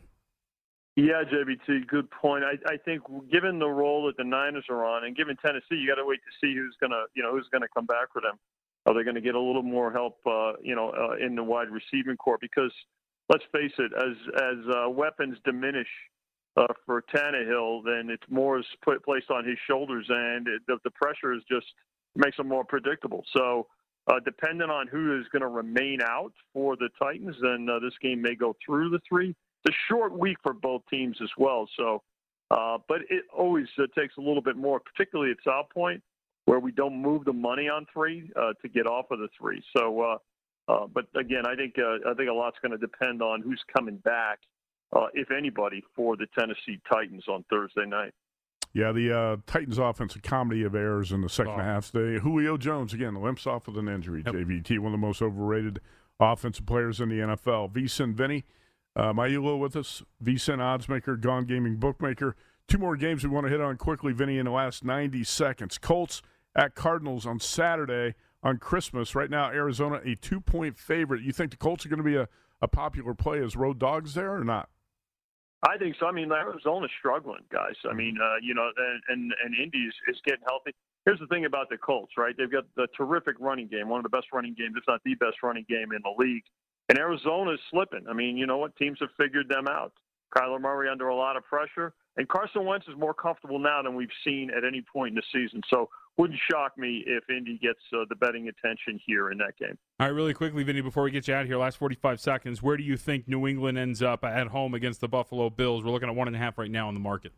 [0.97, 2.43] Yeah, JVT, good point.
[2.43, 3.01] I, I think
[3.31, 6.19] given the role that the Niners are on, and given Tennessee, you got to wait
[6.19, 8.37] to see who's gonna, you know, who's gonna come back for them.
[8.85, 11.43] Are they going to get a little more help, uh, you know, uh, in the
[11.43, 12.39] wide receiving corps?
[12.41, 12.71] Because
[13.29, 15.87] let's face it, as as uh, weapons diminish
[16.57, 20.77] uh, for Tannehill, then it's more is put, placed on his shoulders, and it, the,
[20.83, 21.67] the pressure is just
[22.15, 23.23] makes him more predictable.
[23.33, 23.67] So,
[24.11, 27.93] uh, depending on who is going to remain out for the Titans, then uh, this
[28.01, 31.67] game may go through the three it's a short week for both teams as well.
[31.77, 32.01] So,
[32.49, 36.01] uh, but it always uh, takes a little bit more, particularly at South Point,
[36.45, 39.63] where we don't move the money on three uh, to get off of the three.
[39.75, 40.17] So, uh,
[40.71, 43.61] uh, but again, I think uh, I think a lot's going to depend on who's
[43.75, 44.39] coming back,
[45.13, 48.13] if anybody, for the Tennessee Titans on Thursday night.
[48.73, 51.63] Yeah, the Titans' offensive comedy of errors in the second oh.
[51.63, 51.91] half.
[51.91, 54.23] They Julio Jones again limps off with an injury.
[54.25, 54.33] Yep.
[54.33, 55.79] JVT, one of the most overrated
[56.19, 57.71] offensive players in the NFL.
[57.73, 58.45] VSIN Vinny
[58.95, 62.35] uh, Magliulo with us, VSIN oddsmaker, Gaughan Gaming bookmaker.
[62.67, 65.77] Two more games we want to hit on quickly, Vinny, in the last 90 seconds.
[65.77, 66.21] Colts
[66.55, 69.15] at Cardinals on Saturday on Christmas.
[69.15, 71.21] Right now, Arizona a two point favorite.
[71.21, 72.27] You think the Colts are going to be a,
[72.61, 74.69] a popular play as road dogs there or not?
[75.63, 76.07] I think so.
[76.07, 77.75] I mean, Arizona's struggling, guys.
[77.89, 80.71] I mean, uh, you know, and and, and Indy is, is getting healthy.
[81.05, 82.35] Here's the thing about the Colts, right?
[82.37, 85.15] They've got the terrific running game, one of the best running games, if not the
[85.15, 86.43] best running game in the league.
[86.91, 88.05] And Arizona is slipping.
[88.09, 88.75] I mean, you know what?
[88.75, 89.93] Teams have figured them out.
[90.35, 91.93] Kyler Murray under a lot of pressure.
[92.17, 95.23] And Carson Wentz is more comfortable now than we've seen at any point in the
[95.31, 95.61] season.
[95.69, 99.77] So wouldn't shock me if Indy gets uh, the betting attention here in that game.
[100.01, 102.61] All right, really quickly, Vinny, before we get you out of here, last 45 seconds,
[102.61, 105.85] where do you think New England ends up at home against the Buffalo Bills?
[105.85, 107.31] We're looking at one and a half right now in the market.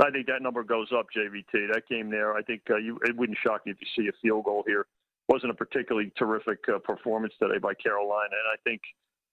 [0.00, 1.72] I think that number goes up, JVT.
[1.72, 4.12] That game there, I think uh, you, it wouldn't shock me if you see a
[4.22, 4.86] field goal here
[5.28, 8.80] wasn't a particularly terrific uh, performance today by Carolina, and I think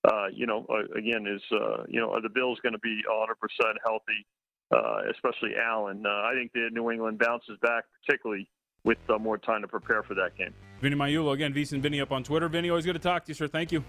[0.10, 3.02] uh, you know uh, again is uh, you know are the Bills going to be
[3.08, 4.26] 100 percent healthy,
[4.72, 6.04] uh, especially Allen.
[6.06, 8.50] Uh, I think the New England bounces back, particularly
[8.84, 10.54] with more time to prepare for that game.
[10.82, 12.48] Vinny Magliulo again, VSIN Vinny up on Twitter.
[12.48, 13.48] Vinny, always good to talk to you, sir.
[13.48, 13.84] Thank you.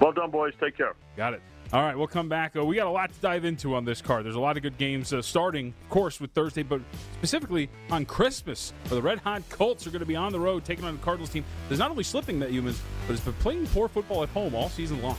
[0.00, 0.54] Well done, boys.
[0.60, 0.94] Take care.
[1.16, 1.42] Got it.
[1.72, 2.56] All right, we'll come back.
[2.56, 4.24] Uh, we got a lot to dive into on this card.
[4.24, 6.80] There's a lot of good games uh, starting, of course, with Thursday, but
[7.14, 10.64] specifically on Christmas, where the Red Hot Colts are going to be on the road
[10.64, 11.44] taking on the Cardinals team.
[11.68, 14.68] There's not only slipping that Youmans, but it's been playing poor football at home all
[14.68, 15.16] season long.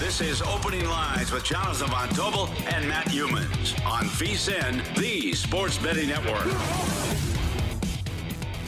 [0.00, 5.78] This is Opening Lines with Jonathan Von Tobel and Matt Youmans on VSIN, the Sports
[5.78, 7.01] Betting Network.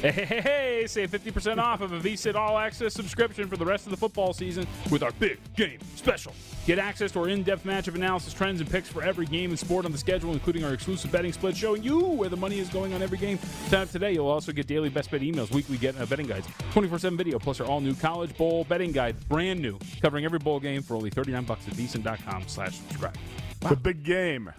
[0.04, 3.86] Hey, hey, hey, save 50% off of a VSIN All Access subscription for the rest
[3.86, 6.34] of the football season with our big game special.
[6.66, 9.86] Get access to our in-depth matchup analysis, trends, and picks for every game and sport
[9.86, 12.92] on the schedule, including our exclusive betting split showing you where the money is going
[12.92, 13.38] on every game.
[13.72, 14.12] Up today.
[14.12, 17.58] You'll also get daily best bet emails, weekly get uh, betting guides, 24/7 video, plus
[17.60, 21.44] our all-new college bowl betting guide, brand new, covering every bowl game for only 39
[21.44, 23.16] bucks at slash subscribe.
[23.62, 23.70] Wow.
[23.70, 24.52] The big game.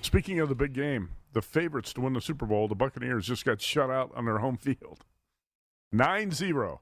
[0.00, 3.44] Speaking of the big game, the favorites to win the Super Bowl, the Buccaneers just
[3.44, 5.04] got shut out on their home field.
[5.92, 6.80] 9 0.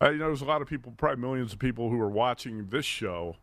[0.00, 2.66] Uh, you know, there's a lot of people, probably millions of people, who are watching
[2.68, 3.36] this show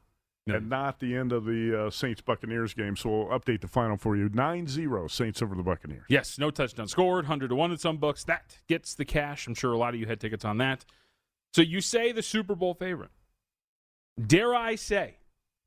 [0.45, 0.56] no.
[0.56, 2.95] and not the end of the uh, Saints Buccaneers game.
[2.95, 6.06] So we'll update the final for you 9 0 Saints over the Buccaneers.
[6.10, 8.23] Yes, no touchdown scored, 100 to 1 in some books.
[8.23, 9.47] That gets the cash.
[9.47, 10.86] I'm sure a lot of you had tickets on that.
[11.53, 13.12] So you say the Super Bowl favorite.
[14.23, 15.17] Dare I say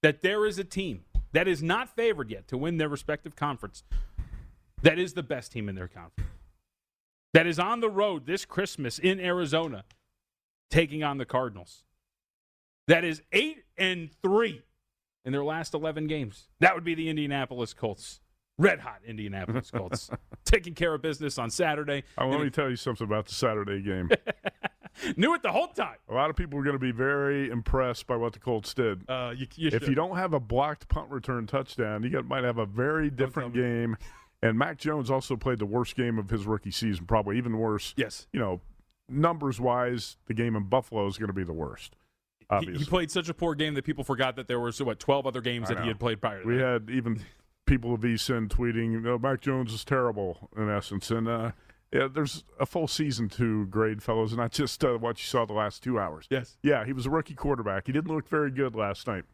[0.03, 3.83] that there is a team that is not favored yet to win their respective conference
[4.87, 6.31] that is the best team in their conference.
[7.35, 9.85] That is on the road this Christmas in Arizona
[10.71, 11.83] taking on the Cardinals.
[12.87, 14.63] That is 8 and 3
[15.25, 16.49] in their last 11 games.
[16.61, 18.21] That would be the Indianapolis Colts.
[18.59, 20.09] red hot Indianapolis Colts,
[20.45, 22.05] taking care of business on Saturday.
[22.17, 24.09] Uh, let me tell you something about the Saturday game.
[25.17, 25.97] Knew it the whole time.
[26.09, 29.03] A lot of people are going to be very impressed by what the Colts did.
[29.11, 29.89] Uh, you, you if should.
[29.89, 33.53] you don't have a blocked punt return touchdown, you got, might have a very different
[33.53, 33.97] game.
[34.49, 37.95] And Mac Jones also played the worst game of his rookie season, probably even worse.
[37.97, 38.27] Yes.
[38.33, 38.61] You know,
[39.09, 41.97] numbers wise, the game in Buffalo is going to be the worst.
[42.61, 45.01] He, he played such a poor game that people forgot that there were so what
[45.01, 46.43] twelve other games that he had played prior.
[46.43, 46.83] to We that.
[46.87, 47.21] had even
[47.67, 51.11] people of VSIN tweeting, "No, Mac Jones is terrible," in essence.
[51.11, 51.51] And uh,
[51.93, 55.45] yeah, there's a full season to grade, fellows, and not just uh, what you saw
[55.45, 56.27] the last two hours.
[56.31, 56.57] Yes.
[56.63, 57.87] Yeah, he was a rookie quarterback.
[57.89, 59.25] He didn't look very good last night.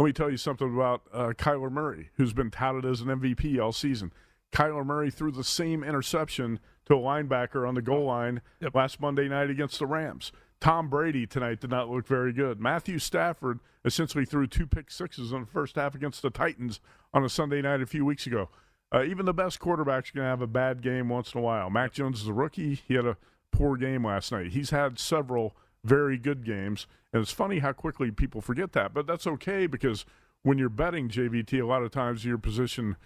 [0.00, 3.60] Let me tell you something about uh, Kyler Murray, who's been touted as an MVP
[3.60, 4.14] all season.
[4.50, 8.40] Kyler Murray threw the same interception to a linebacker on the goal line
[8.72, 10.32] last Monday night against the Rams.
[10.58, 12.58] Tom Brady tonight did not look very good.
[12.58, 16.80] Matthew Stafford essentially threw two pick sixes in the first half against the Titans
[17.12, 18.48] on a Sunday night a few weeks ago.
[18.90, 21.42] Uh, even the best quarterback's are going to have a bad game once in a
[21.42, 21.68] while.
[21.68, 22.80] Mac Jones is a rookie.
[22.88, 23.18] He had a
[23.52, 24.52] poor game last night.
[24.52, 28.92] He's had several very good games, and it's funny how quickly people forget that.
[28.92, 30.04] But that's okay because
[30.42, 32.96] when you're betting JVT, a lot of times your position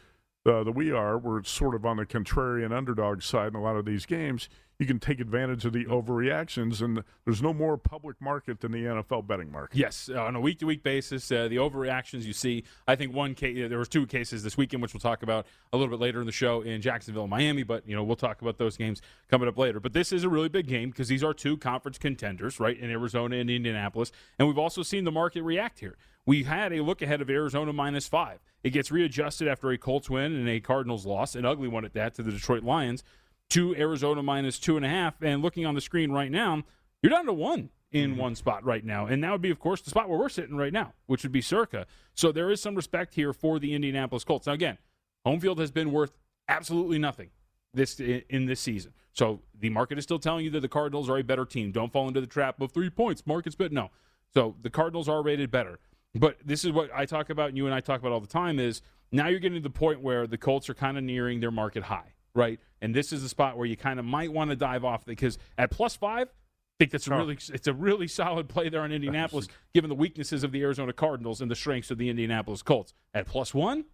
[0.47, 3.77] uh, that we are, we're sort of on the contrarian underdog side in a lot
[3.77, 4.49] of these games.
[4.79, 8.85] You can take advantage of the overreactions, and there's no more public market than the
[8.85, 9.77] NFL betting market.
[9.77, 12.65] Yes, uh, on a week to week basis, uh, the overreactions you see.
[12.89, 15.77] I think one case, there was two cases this weekend, which we'll talk about a
[15.77, 17.63] little bit later in the show in Jacksonville, Miami.
[17.63, 19.79] But you know, we'll talk about those games coming up later.
[19.79, 22.91] But this is a really big game because these are two conference contenders, right, in
[22.91, 25.97] Arizona and Indianapolis, and we've also seen the market react here.
[26.27, 28.41] We had a look ahead of Arizona minus five.
[28.63, 31.93] It gets readjusted after a Colts win and a Cardinals loss, an ugly one at
[31.93, 33.05] that, to the Detroit Lions.
[33.51, 36.63] To Arizona minus two and a half, and looking on the screen right now,
[37.03, 38.21] you're down to one in mm-hmm.
[38.21, 39.07] one spot right now.
[39.07, 41.31] And that would be, of course, the spot where we're sitting right now, which would
[41.31, 41.87] be Circa.
[42.15, 44.47] So there is some respect here for the Indianapolis Colts.
[44.47, 44.79] Now, again,
[45.25, 46.13] home field has been worth
[46.49, 47.31] absolutely nothing
[47.73, 48.93] this in this season.
[49.13, 51.71] So the market is still telling you that the Cardinals are a better team.
[51.71, 53.25] Don't fall into the trap of three points.
[53.27, 53.91] Market's but No.
[54.33, 55.79] So the Cardinals are rated better.
[56.17, 58.27] But this is what I talk about, and you and I talk about all the
[58.27, 61.41] time, is now you're getting to the point where the Colts are kind of nearing
[61.41, 62.59] their market high, right?
[62.81, 65.39] And this is the spot where you kind of might want to dive off because
[65.57, 68.91] at plus five, I think that's a really it's a really solid play there on
[68.93, 72.93] Indianapolis, given the weaknesses of the Arizona Cardinals and the strengths of the Indianapolis Colts.
[73.15, 73.85] At plus one,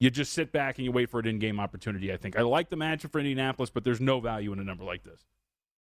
[0.00, 2.12] you just sit back and you wait for an in-game opportunity.
[2.12, 4.84] I think I like the matchup for Indianapolis, but there's no value in a number
[4.84, 5.20] like this.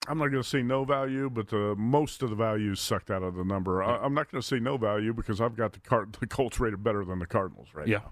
[0.06, 3.10] I'm not going to say no value, but uh, most of the value is sucked
[3.10, 3.82] out of the number.
[3.82, 6.60] I, I'm not going to say no value because I've got the, Card- the Colts
[6.60, 7.98] rated better than the Cardinals right Yeah.
[7.98, 8.10] now.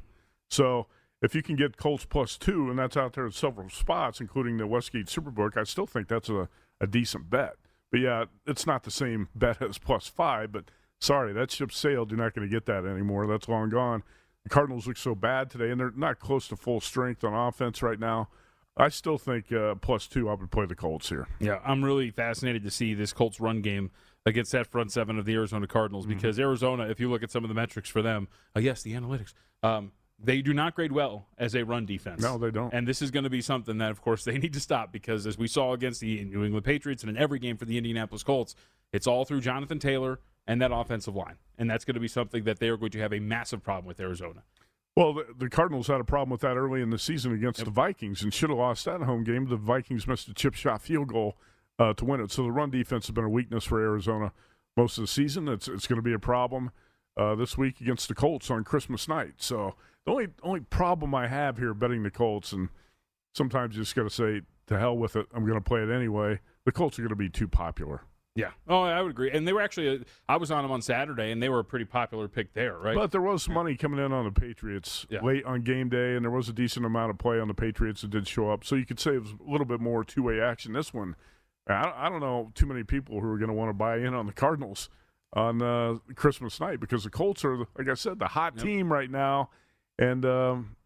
[0.48, 0.86] So
[1.22, 4.56] if you can get Colts plus two, and that's out there at several spots, including
[4.58, 6.48] the Westgate Superbook, I still think that's a,
[6.80, 7.54] a decent bet.
[7.90, 10.64] But yeah, it's not the same bet as plus five, but
[11.00, 12.10] sorry, that ship sailed.
[12.10, 13.26] You're not going to get that anymore.
[13.26, 14.02] That's long gone.
[14.44, 17.80] The Cardinals look so bad today, and they're not close to full strength on offense
[17.82, 18.28] right now.
[18.76, 21.28] I still think uh, plus two, I would play the Colts here.
[21.38, 23.90] Yeah, I'm really fascinated to see this Colts run game
[24.24, 26.14] against that front seven of the Arizona Cardinals Mm-hmm.
[26.14, 28.94] because Arizona, if you look at some of the metrics for them, uh, yes, the
[28.94, 29.92] analytics, um,
[30.24, 32.22] they do not grade well as a run defense.
[32.22, 32.72] No, they don't.
[32.72, 35.26] And this is going to be something that, of course, they need to stop because,
[35.26, 38.22] as we saw against the New England Patriots and in every game for the Indianapolis
[38.22, 38.54] Colts,
[38.92, 41.36] it's all through Jonathan Taylor and that offensive line.
[41.58, 43.86] And that's going to be something that they are going to have a massive problem
[43.86, 44.42] with Arizona.
[44.96, 47.70] Well, the, the Cardinals had a problem with that early in the season against the
[47.70, 49.46] Vikings and should have lost that home game.
[49.48, 51.36] The Vikings missed a chip shot field goal
[51.78, 52.30] uh, to win it.
[52.30, 54.32] So the run defense has been a weakness for Arizona
[54.76, 55.48] most of the season.
[55.48, 56.70] It's it's going to be a problem
[57.16, 59.34] uh, this week against the Colts on Christmas night.
[59.38, 62.68] So the only only problem I have here betting the Colts, and
[63.34, 65.26] sometimes you just got to say to hell with it.
[65.34, 66.40] I'm going to play it anyway.
[66.64, 68.02] The Colts are going to be too popular.
[68.34, 68.52] Yeah.
[68.66, 69.30] Oh, I would agree.
[69.30, 71.64] And they were actually, uh, I was on them on Saturday, and they were a
[71.64, 72.94] pretty popular pick there, right?
[72.94, 75.20] But there was money coming in on the Patriots Yeah.
[75.20, 78.00] late on game day, and there was a decent amount of play on the Patriots
[78.00, 78.64] that did show up.
[78.64, 80.72] So you could say it was a little bit more two way action.
[80.72, 81.14] This one,
[81.68, 84.14] I, I don't know too many people who are going to want to buy in
[84.14, 84.88] on the Cardinals
[85.34, 89.10] on uh, Christmas night because the Colts are, like I said, the hot team right
[89.10, 89.50] now.
[89.98, 90.76] And um,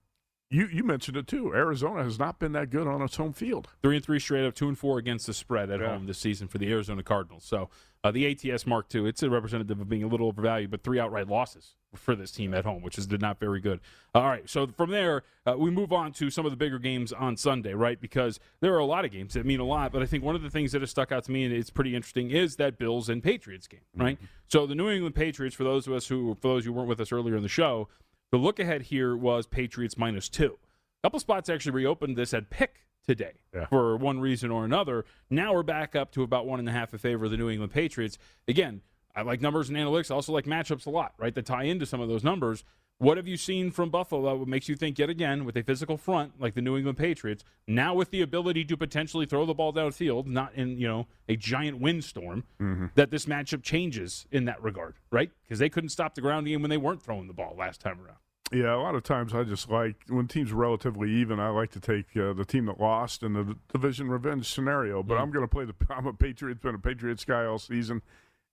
[0.50, 1.52] you you mentioned it too.
[1.54, 3.68] Arizona has not been that good on its home field.
[3.82, 5.88] three and three straight up, two and four against the spread at Yeah.
[5.94, 7.44] home this season for the Arizona Cardinals.
[7.44, 7.68] So
[8.04, 11.00] uh, the ATS Mark II, it's a representative of being a little overvalued, but three
[11.00, 13.80] outright losses for this team at home, which is not very good.
[14.14, 17.12] All right, so from there uh, we move on to some of the bigger games
[17.12, 18.00] on Sunday, right?
[18.00, 20.36] Because there are a lot of games that mean a lot, but I think one
[20.36, 22.78] of the things that has stuck out to me and it's pretty interesting is that
[22.78, 24.18] Bills and Patriots game, right?
[24.46, 27.00] So the New England Patriots, for those of us who, for those who weren't with
[27.00, 27.88] us earlier in the show,
[28.32, 30.58] the look ahead here was Patriots minus two.
[31.02, 33.66] A couple spots actually reopened this at pick today Yeah.
[33.66, 35.04] for one reason or another.
[35.30, 37.48] Now we're back up to about one and a half in favor of the New
[37.48, 38.18] England Patriots.
[38.48, 38.82] Again,
[39.14, 40.10] I like numbers and analytics.
[40.10, 41.34] I also like matchups a lot, right?
[41.34, 42.64] That tie into some of those numbers.
[42.98, 44.38] What have you seen from Buffalo?
[44.38, 47.44] that makes you think yet again with a physical front like the New England Patriots,
[47.68, 51.36] now with the ability to potentially throw the ball downfield, not in you know a
[51.36, 52.86] giant windstorm, Mm-hmm.
[52.94, 55.30] that this matchup changes in that regard, right?
[55.42, 58.00] Because they couldn't stop the ground game when they weren't throwing the ball last time
[58.00, 58.16] around.
[58.52, 61.38] Yeah, a lot of times I just like when teams are relatively even.
[61.38, 65.02] I like to take uh, the team that lost in the division revenge scenario.
[65.02, 65.20] But Mhm.
[65.20, 65.74] I'm going to play the.
[65.90, 68.00] I'm a Patriots, been a Patriots guy all season,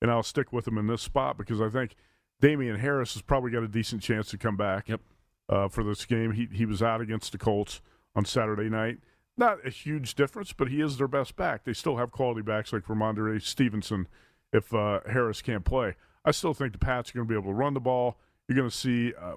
[0.01, 1.95] and I'll stick with them in this spot because I think
[2.43, 4.89] Damien Harris has probably got a decent chance to come back.
[4.89, 4.99] Yep.
[5.47, 7.79] Uh, for this game, he he was out against the Colts
[8.15, 8.97] on Saturday night.
[9.37, 11.63] Not a huge difference, but he is their best back.
[11.63, 14.07] They still have quality backs like Rhamondre Stevenson.
[14.51, 17.51] If uh, Harris can't play, I still think the Pats are going to be able
[17.51, 18.17] to run the ball.
[18.47, 19.13] You're going to see.
[19.19, 19.35] Uh,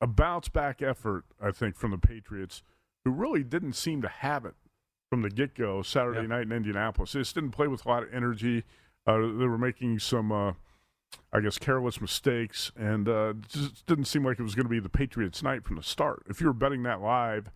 [0.00, 2.62] a bounce back effort, I think, from the Patriots,
[3.04, 4.54] who really didn't seem to have it
[5.08, 6.28] from the get go Saturday Yep.
[6.28, 7.12] night in Indianapolis.
[7.12, 8.64] They just didn't play with a lot of energy.
[9.06, 10.52] Uh, they were making some, uh,
[11.32, 14.70] I guess, careless mistakes, and uh, it just didn't seem like it was going to
[14.70, 16.22] be the Patriots' night from the start.
[16.28, 17.50] If you were betting that live,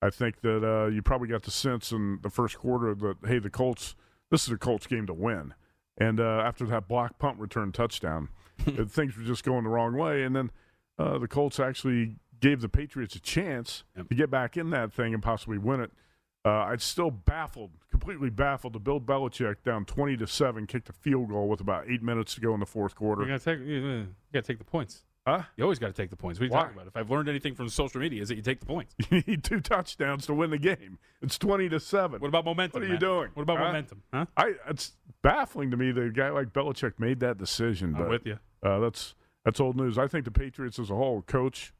[0.00, 3.38] I think that uh, you probably got the sense in the first quarter that hey,
[3.38, 3.94] the Colts,
[4.30, 5.54] this is a Colts game to win.
[5.96, 8.28] And uh, after that block punt return touchdown,
[8.86, 10.22] things were just going the wrong way.
[10.22, 10.50] And then
[10.98, 14.08] uh, the Colts actually gave the Patriots a chance Yep.
[14.08, 15.90] to get back in that thing and possibly win it.
[16.48, 18.72] Uh, I'd still baffled, completely baffled.
[18.72, 22.34] To Bill Belichick down twenty to seven, kicked a field goal with about eight minutes
[22.36, 23.24] to go in the fourth You quarter.
[23.26, 25.02] gotta take, you, gotta take the points.
[25.26, 25.42] Huh?
[25.58, 26.40] You always got to take the points.
[26.40, 26.60] What are you Why?
[26.62, 26.86] talking about?
[26.86, 28.94] If I've learned anything from social media, is that you take the points.
[29.10, 30.98] You need two touchdowns to win the game.
[31.20, 32.20] It's twenty to seven.
[32.22, 32.80] What about momentum?
[32.80, 33.28] What are you doing?
[33.34, 33.64] What about Huh?
[33.64, 34.02] momentum?
[34.14, 34.24] Huh?
[34.38, 34.92] I it's
[35.22, 37.94] baffling to me that a guy like Belichick made that decision.
[37.94, 38.38] I'm but with you.
[38.62, 39.98] Uh, that's that's old news.
[39.98, 41.74] I think the Patriots as a whole, coach,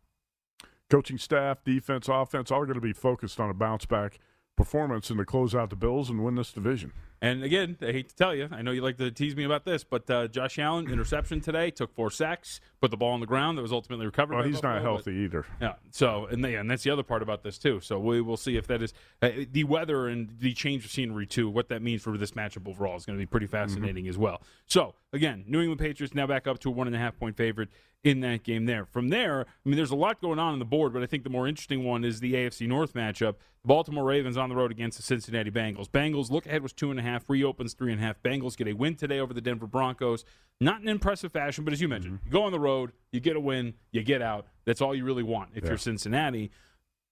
[0.90, 4.18] coaching staff, defense, offense, all going to be focused on a bounce back
[4.58, 6.92] performance and to close out the Bills and win this division.
[7.20, 9.64] And again, I hate to tell you, I know you like to tease me about
[9.64, 13.26] this, but uh, Josh Allen interception today took four sacks, put the ball on the
[13.26, 14.34] ground that was ultimately recovered.
[14.34, 15.46] Well, he's not Buffalo, healthy either.
[15.60, 15.74] yeah.
[15.90, 17.80] So, and, they, and that's the other part about this too.
[17.80, 18.92] So we will see if that is
[19.22, 21.48] uh, the weather and the change of scenery too.
[21.48, 24.42] What that means for this matchup overall is going to be pretty fascinating as well.
[24.66, 27.36] So again, New England Patriots now back up to a one and a half point
[27.36, 27.68] favorite
[28.04, 28.66] in that game.
[28.66, 31.06] There, from there, I mean, there's a lot going on on the board, but I
[31.06, 33.34] think the more interesting one is the AFC North matchup.
[33.62, 35.88] The Baltimore Ravens on the road against the Cincinnati Bengals.
[35.88, 38.22] Bengals look ahead was two and a half, reopens three and a half.
[38.22, 40.24] Bengals get a win today over the Denver Broncos.
[40.60, 43.36] Not in impressive fashion, but as you mentioned, you go on the road, you get
[43.36, 44.46] a win, you get out.
[44.64, 45.70] That's all you really want if Yeah.
[45.70, 46.50] you're Cincinnati.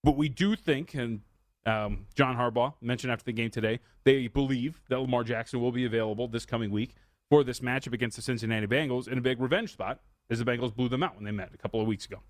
[0.05, 1.21] But we do think, and
[1.65, 5.85] um, John Harbaugh mentioned after the game today, they believe that Lamar Jackson will be
[5.85, 6.95] available this coming week
[7.29, 10.01] for this matchup against the Cincinnati Bengals in a big revenge spot,
[10.31, 12.21] as the Bengals blew them out when they met a couple of weeks ago.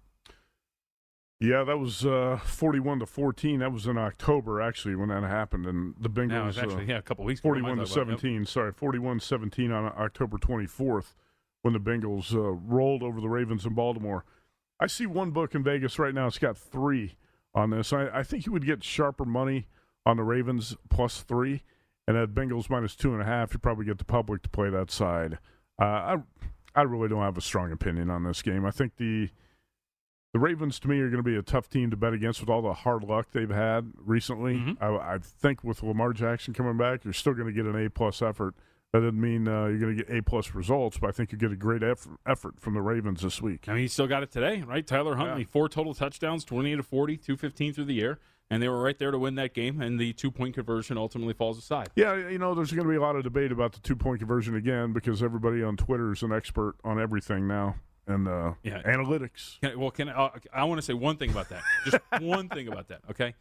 [1.39, 3.59] Yeah, that was uh, 41 to 14.
[3.59, 5.67] That was in October, actually, when that happened.
[5.67, 6.29] And the Bengals.
[6.29, 7.41] Now it's actually uh, yeah a couple of weeks.
[7.41, 7.51] ago.
[7.51, 8.21] What am I 41 to about?
[8.21, 8.47] 17.
[8.47, 11.15] Sorry, 41 17 on October 24th
[11.63, 14.25] when the Bengals uh, rolled over the Ravens in Baltimore.
[14.81, 16.27] I see one book in Vegas right now.
[16.27, 17.17] It's got three
[17.55, 17.93] on this.
[17.93, 19.69] I, I think you would get sharper money
[20.07, 21.63] on the Ravens plus three,
[22.07, 24.71] and at Bengals minus two and a half, you probably get the public to play
[24.71, 25.39] that side.
[25.81, 26.17] Uh, I
[26.77, 28.64] I really don't have a strong opinion on this game.
[28.64, 29.31] I think the
[30.33, 32.51] the Ravens to me are going to be a tough team to bet against with
[32.51, 34.57] all the hard luck they've had recently.
[34.57, 34.77] Mhm.
[34.83, 37.89] I, I think with Lamar Jackson coming back, you're still going to get an A
[37.89, 38.55] plus effort.
[38.93, 41.39] That doesn't mean uh, you're going to get A plus results, but I think you
[41.39, 43.66] get a great effort, effort from the Ravens this week.
[43.66, 44.87] I mean, he still got it today, right?
[44.87, 48.18] Tyler Huntley, four total touchdowns, 28 to 40, 215 through the air,
[48.51, 51.35] and they were right there to win that game, and the two point conversion ultimately
[51.35, 51.89] falls aside.
[51.97, 54.21] Yeah, you know, there's going to be a lot of debate about the two point
[54.21, 57.77] conversion again because everybody on Twitter is an expert on everything now
[58.07, 58.83] and uh, Yeah.
[58.83, 59.61] analytics.
[59.61, 61.63] Can well, can I, uh, I want to say one thing about that.
[61.85, 63.35] Just one thing about that, okay?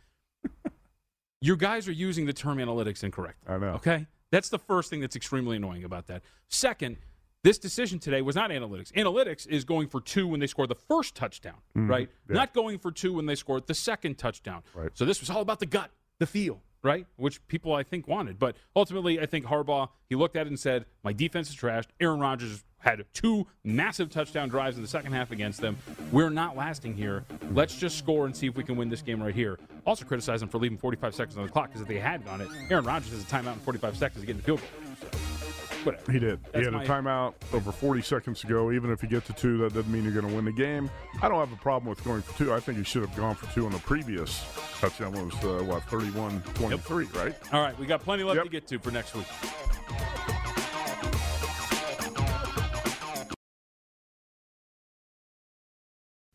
[1.42, 3.38] Your guys are using the term analytics incorrect.
[3.48, 3.74] I know.
[3.74, 4.08] Okay?
[4.32, 6.24] That's the first thing that's extremely annoying about that.
[6.50, 6.98] Second,
[7.46, 8.92] this decision today was not analytics.
[8.94, 12.10] Analytics is going for two when they score the first touchdown, right?
[12.10, 12.34] Mm-hmm.
[12.34, 12.40] yeah.
[12.40, 14.64] Not going for two when they scored the second touchdown.
[14.74, 14.90] Right.
[14.96, 17.06] So this was all about the gut, the feel, right?
[17.18, 18.40] Which people I think wanted.
[18.40, 21.90] But ultimately, I think Harbaugh, he looked at it and said, My defense is trashed.
[22.00, 25.78] Aaron Rodgers had two massive touchdown drives in the second half against them.
[26.12, 27.26] We're not lasting here.
[27.52, 29.60] Let's just score and see if we can win this game right here.
[29.86, 32.42] Also criticize them for leaving 45 seconds on the clock because if they had done
[32.42, 35.35] it, Aaron Rodgers has a timeout in 45 seconds to get in the field goal.
[35.86, 36.12] Whatever.
[36.12, 36.44] He did.
[36.46, 38.72] That's he had my- a timeout over 40 seconds to go.
[38.72, 40.90] Even if you get to two, that doesn't mean you're going to win the game.
[41.22, 42.54] I don't have a problem with going for two.
[42.54, 44.44] I think he should have gone for two on the previous
[44.80, 45.16] touchdown.
[45.16, 47.36] It was, uh, what, 31 23, right?
[47.54, 48.44] All right, we got plenty left Yep.
[48.46, 49.26] to get to for next week.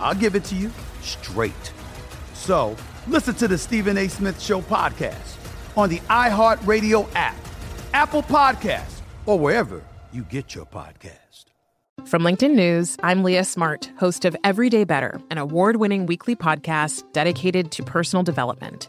[0.00, 0.70] I'll give it to you
[1.02, 1.72] straight.
[2.34, 2.76] So
[3.06, 4.08] listen to the Stephen A.
[4.08, 5.36] Smith Show podcast
[5.76, 7.36] on the iHeartRadio app,
[7.92, 9.82] Apple Podcasts, or wherever
[10.12, 11.44] you get your podcast.
[12.06, 17.04] From LinkedIn News, I'm Leah Smart, host of Everyday Better, an award winning weekly podcast
[17.12, 18.88] dedicated to personal development.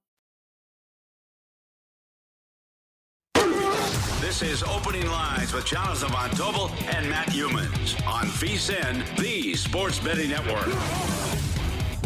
[4.31, 9.99] This is Opening Lines with Jonathan Von Tobel and Matt Youmans on VSIN, the Sports
[9.99, 10.67] Betting Network.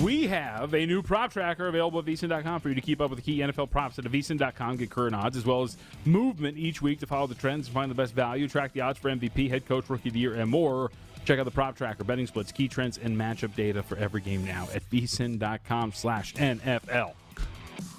[0.04, 3.24] We have a new prop tracker available at vsin.com for you to keep up with
[3.24, 7.00] the key NFL props at vsin.com, get current odds, as well as movement each week
[7.02, 9.68] to follow the trends and find the best value, track the odds for MVP, head
[9.68, 10.90] coach, rookie of the year, and more.
[11.26, 14.44] Check out the prop tracker, betting splits, key trends, and matchup data for every game
[14.44, 17.14] now at vsin.com slash NFL.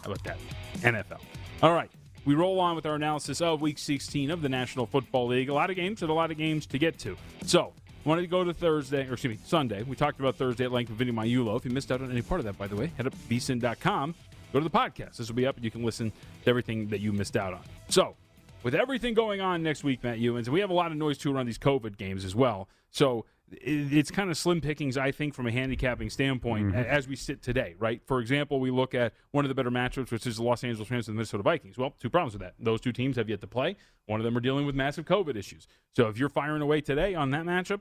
[0.02, 0.38] How about that?
[0.78, 1.20] NFL.
[1.62, 1.90] All right.
[2.26, 5.48] We roll on with our analysis of Week 16 of the National Football League.
[5.48, 7.16] A lot of games and a lot of games to get to.
[7.44, 7.72] So,
[8.04, 9.84] wanted to go to Thursday, or excuse me, Sunday.
[9.84, 11.56] We talked about Thursday at length with Vinny Magliulo.
[11.56, 13.18] If you missed out on any part of that, by the way, head up to
[13.32, 14.16] vsin.com,
[14.52, 15.18] go to the podcast.
[15.18, 16.10] This will be up, and you can listen
[16.42, 17.62] to everything that you missed out on.
[17.90, 18.16] So,
[18.64, 21.18] with everything going on next week, Matt Youmans, and we have a lot of noise
[21.18, 22.68] too around these COVID games as well.
[22.90, 26.76] So it's kind of slim pickings, I think, from a handicapping standpoint Mm-hmm.
[26.78, 28.00] as we sit today, right?
[28.06, 30.90] For example, we look at one of the better matchups, which is the Los Angeles
[30.90, 31.78] Rams and the Minnesota Vikings.
[31.78, 32.54] Well, two problems with that.
[32.58, 33.76] Those two teams have yet to play.
[34.06, 35.68] One of them are dealing with massive COVID issues.
[35.94, 37.80] So if you're firing away today on that matchup,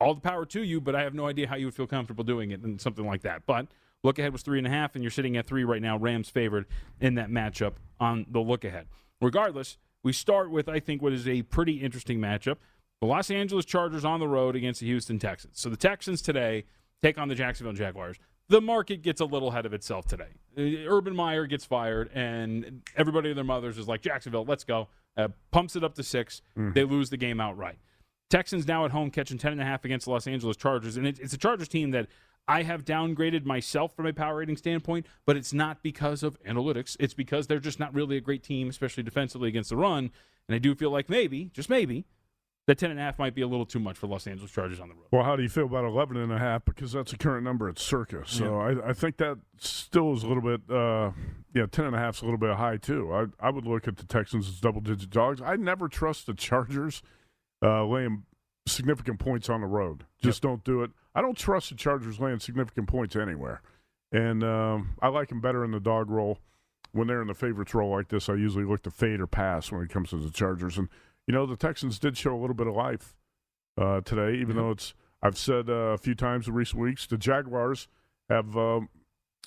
[0.00, 2.22] all the power to you, but I have no idea how you would feel comfortable
[2.24, 3.42] doing it and something like that.
[3.46, 3.66] But
[4.04, 5.96] look ahead was three and a half, and you're sitting at three right now.
[5.96, 6.66] Rams favored
[7.00, 8.86] in that matchup on the look ahead.
[9.20, 12.58] Regardless, we start with I think what is a pretty interesting matchup.
[13.00, 15.60] The Los Angeles Chargers on the road against the Houston Texans.
[15.60, 16.64] So the Texans today
[17.00, 18.18] take on the Jacksonville Jaguars.
[18.48, 20.30] The market gets a little ahead of itself today.
[20.56, 24.88] Uh, Urban Meyer gets fired, and everybody and their mothers is like, Jacksonville, let's go.
[25.16, 27.78] Uh, pumps it up to 6 They lose the game outright.
[28.30, 30.96] Texans now at home catching 10.5 against the Los Angeles Chargers.
[30.96, 32.08] And it, it's a Chargers team that
[32.46, 36.96] I have downgraded myself from a power rating standpoint, but it's not because of analytics.
[36.98, 40.10] It's because they're just not really a great team, especially defensively against the run.
[40.48, 42.06] And I do feel like maybe, just maybe,
[42.68, 44.78] that 10 and a half might be a little too much for Los Angeles Chargers
[44.78, 45.06] on the road.
[45.10, 46.66] Well, how do you feel about 11 and a half?
[46.66, 48.24] Because that's the current number at Circa.
[48.26, 51.12] So I, I think that still is a little bit, uh,
[51.54, 53.10] yeah, 10 and a half is a little bit high too.
[53.10, 55.40] I, I would look at the Texans as double digit dogs.
[55.40, 57.00] I never trust the Chargers
[57.62, 58.24] uh, laying
[58.66, 60.04] significant points on the road.
[60.22, 60.90] Just don't do it.
[61.14, 63.62] I don't trust the Chargers laying significant points anywhere.
[64.12, 66.38] And um, I like them better in the dog roll.
[66.92, 69.72] When they're in the favorites role like this, I usually look to fade or pass
[69.72, 70.76] when it comes to the Chargers.
[70.76, 70.88] And
[71.28, 73.14] you know, the Texans did show a little bit of life
[73.76, 74.94] uh, today, even though it's.
[75.20, 77.86] I've said uh, a few times in recent weeks, the Jaguars
[78.30, 78.88] have um,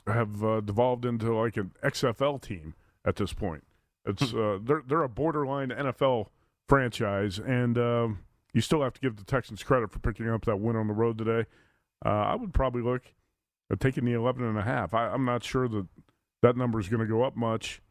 [0.05, 3.63] have uh, devolved into like an XFL team at this point.
[4.05, 6.27] It's uh, they're they're a borderline NFL
[6.69, 8.19] franchise, and um,
[8.53, 10.93] you still have to give the Texans credit for picking up that win on the
[10.93, 11.47] road today.
[12.05, 13.03] Uh, I would probably look
[13.71, 14.93] at taking the 11 and a half.
[14.93, 15.87] I, I'm not sure that
[16.43, 17.81] that number is going to go up much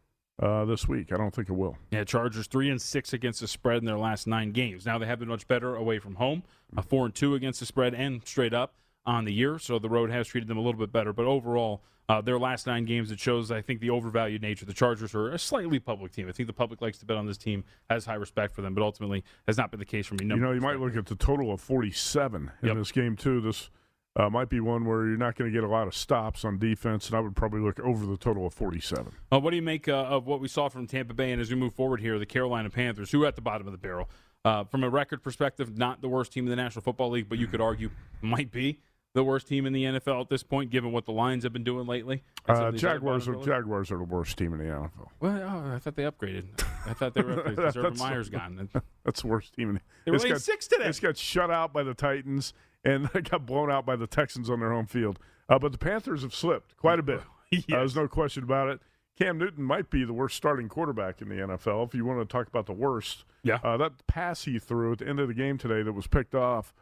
[0.41, 1.13] uh, this week.
[1.13, 1.77] I don't think it will.
[1.91, 4.87] Yeah, Chargers three and six against the spread in their last nine games.
[4.87, 6.43] Now they have been much better away from home,
[6.77, 8.75] a four and two against the spread and straight up
[9.07, 9.59] on the year.
[9.59, 11.13] So the road has treated them a little bit better.
[11.13, 14.65] But overall, uh, their last nine games, it shows I think the overvalued nature.
[14.67, 16.29] The Chargers are a slightly public team.
[16.29, 18.75] I think the public likes to bet on this team, has high respect for them,
[18.75, 20.27] but ultimately has not been the case for me.
[20.27, 22.77] You know, you might look at the total of 47 in Yep.
[22.79, 23.41] this game too.
[23.41, 23.71] This
[24.17, 26.59] uh, might be one where you're not going to get a lot of stops on
[26.59, 29.13] defense, and I would probably look over the total of 47.
[29.31, 31.31] Uh, what do you make uh, of what we saw from Tampa Bay?
[31.33, 33.73] And as we move forward here, the Carolina Panthers, who are at the bottom of
[33.73, 34.09] the barrel.
[34.43, 37.39] Uh, from a record perspective, not the worst team in the National Football League, but
[37.39, 37.91] you could argue
[38.23, 38.81] might be
[39.13, 41.65] the worst team in the NFL at this point, given what the Lions have been
[41.65, 42.23] doing lately.
[42.49, 45.09] Uh, of these other Jaguars are Jaguars are the worst team in the NFL.
[45.21, 46.47] Well, oh, I thought they upgraded.
[46.87, 47.57] I thought they were upgraded.
[47.57, 48.69] because Urban That's- Meyer's gone.
[49.05, 49.71] That's the worst team.
[49.71, 50.85] In, They were got- six today.
[50.87, 52.55] It's got shut out by the Titans
[52.85, 55.19] and they got blown out by the Texans on their home field.
[55.49, 57.21] Uh, but the Panthers have slipped quite a bit.
[57.53, 58.81] Uh, there's no question about it.
[59.19, 61.89] Cam Newton might be the worst starting quarterback in the NFL.
[61.89, 64.99] If you want to talk about the worst, yeah, uh, that pass he threw at
[64.99, 66.73] the end of the game today that was picked off.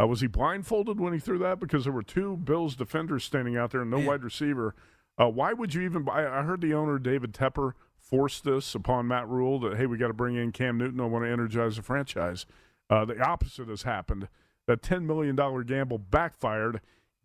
[0.00, 1.60] Uh, was he blindfolded when he threw that?
[1.60, 4.74] Because there were two Bills defenders standing out there and no wide receiver.
[5.18, 6.08] Uh, why would you even?
[6.08, 9.96] I, I heard the owner David Tepper force this upon Matt Rhule that hey, we
[9.96, 11.00] got to bring in Cam Newton.
[11.00, 12.46] I want to energize the franchise.
[12.90, 14.28] Uh, the opposite has happened.
[14.66, 16.80] That ten million dollar gamble backfired.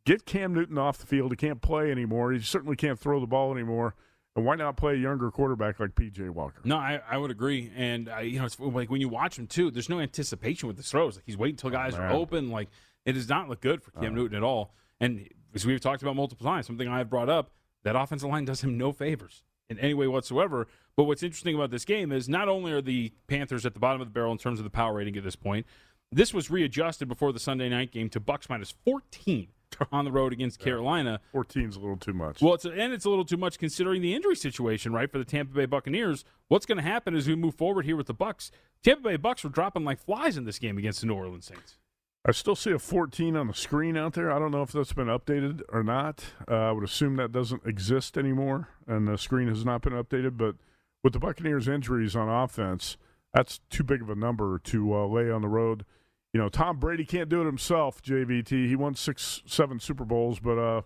[0.06, 1.32] Get Cam Newton off the field.
[1.32, 2.32] He can't play anymore.
[2.32, 3.96] He certainly can't throw the ball anymore.
[4.36, 6.62] And why not play a younger quarterback like PJ Walker?
[6.64, 9.48] No, I, I would agree, and uh, you know, it's like when you watch him
[9.48, 9.72] too.
[9.72, 11.16] There's no anticipation with his throws.
[11.16, 12.50] Like he's waiting until guys are open.
[12.50, 12.70] Like
[13.06, 14.74] it does not look good for Cam Newton at all.
[15.00, 17.52] And as we've talked about multiple times, something I've brought up
[17.84, 20.68] that offensive line does him no favors in any way whatsoever.
[20.96, 24.02] But what's interesting about this game is not only are the Panthers at the bottom
[24.02, 25.66] of the barrel in terms of the power rating at this point,
[26.12, 29.48] this was readjusted before the Sunday night game to Bucks minus 14
[29.92, 31.20] on the road against Carolina.
[31.34, 32.42] 14's a little too much.
[32.42, 35.26] Well, it's and it's a little too much considering the injury situation, right, for the
[35.26, 36.26] Tampa Bay Buccaneers.
[36.48, 38.52] What's going to happen as we move forward here with the Bucks?
[38.84, 41.78] Tampa Bay Bucks were dropping like flies in this game against the New Orleans Saints.
[42.26, 44.30] I still see a 14 on the screen out there.
[44.30, 46.26] I don't know if that's been updated or not.
[46.50, 50.36] Uh, I would assume that doesn't exist anymore, and the screen has not been updated.
[50.36, 50.56] But
[51.02, 52.98] with the Buccaneers' injuries on offense,
[53.34, 55.86] that's too big of a number to uh, lay on the road.
[56.34, 58.02] You know, Tom Brady can't do it himself.
[58.04, 58.68] JVT.
[58.68, 60.82] He won six, seven Super Bowls, but uh,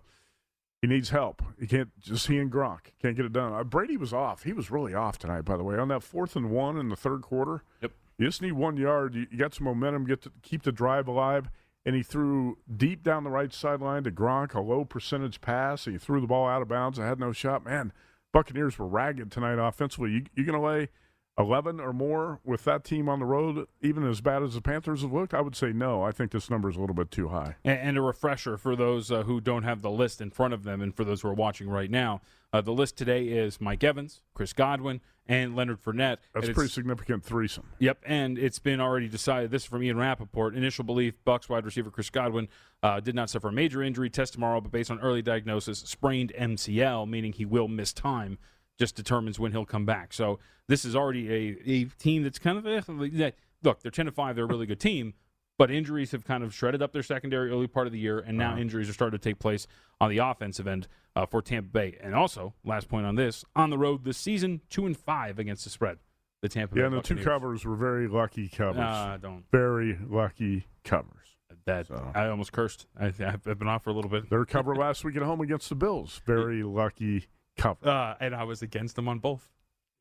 [0.82, 1.42] he needs help.
[1.60, 3.54] He can't just he and Gronk can't get it done.
[3.54, 4.44] Uh, Brady was off.
[4.44, 6.96] He was really off tonight, by the way, on that fourth and one in the
[6.96, 7.64] third quarter.
[7.82, 7.92] Yep.
[8.18, 9.16] You just need one yard.
[9.16, 10.06] You, you got some momentum.
[10.06, 11.50] Get to keep the drive alive.
[11.86, 15.84] And he threw deep down the right sideline to Gronk, a low percentage pass.
[15.84, 16.98] He threw the ball out of bounds.
[16.98, 17.66] I had no shot.
[17.66, 17.92] Man,
[18.32, 20.12] Buccaneers were ragged tonight offensively.
[20.12, 20.90] You, you going to lay
[21.38, 25.02] 11 or more with that team on the road, even as bad as the Panthers
[25.02, 25.34] have looked?
[25.34, 26.04] I would say no.
[26.04, 27.56] I think this number is a little bit too high.
[27.64, 30.64] And, and a refresher for those uh, who don't have the list in front of
[30.64, 32.22] them, and for those who are watching right now,
[32.52, 36.18] uh, the list today is Mike Evans, Chris Godwin, and Leonard Fournette.
[36.36, 37.66] That's a pretty significant threesome.
[37.80, 39.50] Yep, and it's been already decided.
[39.50, 40.56] This is from Ian Rapoport.
[40.56, 42.50] Initial belief: Bucks wide receiver Chris Godwin
[42.84, 44.10] uh, did not suffer a major injury.
[44.10, 48.38] Test tomorrow, but based on early diagnosis, sprained MCL, meaning he will miss time.
[48.84, 50.12] Just determines when he'll come back.
[50.12, 53.32] So this is already a, a team that's kind of eh,
[53.64, 53.82] look.
[53.82, 54.36] They're ten to five.
[54.36, 55.14] They're a really good team,
[55.58, 58.38] but injuries have kind of shredded up their secondary early part of the year, and
[58.38, 59.68] now injuries are starting to take place
[60.02, 61.98] on the offensive end uh, for Tampa Bay.
[62.04, 65.64] And also, last point on this: on the road this season, two and five against
[65.64, 66.00] the spread.
[66.42, 68.76] The Tampa Yeah, Bay and the two covers were very lucky covers.
[68.76, 69.46] Nah, don't.
[69.50, 71.38] Very lucky covers.
[71.66, 72.88] That I almost cursed.
[73.00, 74.30] I, I've been off for a little bit.
[74.30, 76.20] Their cover last week at home against the Bills.
[76.26, 77.28] Very lucky
[77.58, 77.88] cover.
[77.88, 79.50] Uh, and I was against them on both.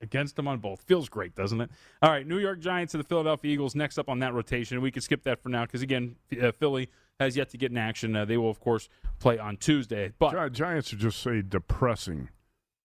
[0.01, 0.83] Against them on both.
[0.83, 1.71] Feels great, doesn't it?
[2.03, 4.81] All right, New York Giants and the Philadelphia Eagles next up on that rotation.
[4.81, 6.89] We can skip that for now because, again, uh, Philly
[7.21, 8.17] has yet to get in action.
[8.17, 8.89] Uh, they will, of course,
[9.21, 10.13] play on Tuesday.
[10.19, 12.31] But Gi- Giants are just a depressing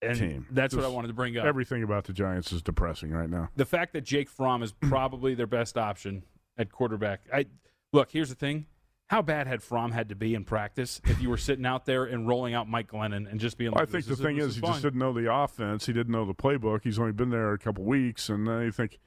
[0.04, 0.46] and team.
[0.52, 1.46] that's what I wanted to bring up.
[1.46, 3.50] Everything about the Giants is depressing right now.
[3.56, 6.22] the fact that Jake Fromm is probably their best option
[6.56, 7.22] at quarterback.
[7.34, 7.46] I
[7.94, 8.12] look.
[8.12, 8.68] Here's the thing.
[9.08, 12.04] How bad had Fromm had to be in practice if you were sitting out there
[12.04, 14.48] and rolling out Mike Glennon and just being like, I think the this thing this
[14.48, 15.86] is, he just didn't know the offense.
[15.86, 16.84] He didn't know the playbook.
[16.84, 19.00] He's only been there a couple weeks, and then you think,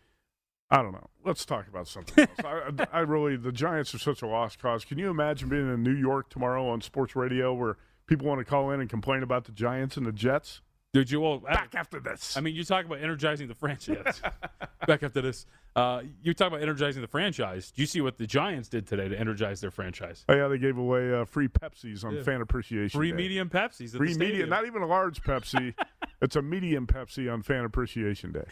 [0.71, 1.11] I don't know.
[1.23, 2.81] Let's talk about something else.
[2.81, 4.87] I, I really, the Giants are such a lost cause.
[4.87, 7.77] Can you imagine being in New York tomorrow on sports radio where
[8.07, 10.63] people want to call in and complain about the Giants and the Jets?
[10.93, 12.37] Dude, you all back after this.
[12.37, 14.21] I mean, you talk about energizing the franchise.
[14.89, 17.71] Back after this, uh, you talk about energizing the franchise.
[17.71, 20.25] Do you see what the Giants did today to energize their franchise?
[20.29, 22.23] Oh yeah, they gave away uh, free Pepsis on Yeah.
[22.23, 23.17] Fan Appreciation Free Day.
[23.17, 23.93] medium Pepsis.
[23.93, 25.75] At Free the medium, not even a large Pepsi.
[26.23, 28.47] it's a medium Pepsi on Fan Appreciation Day.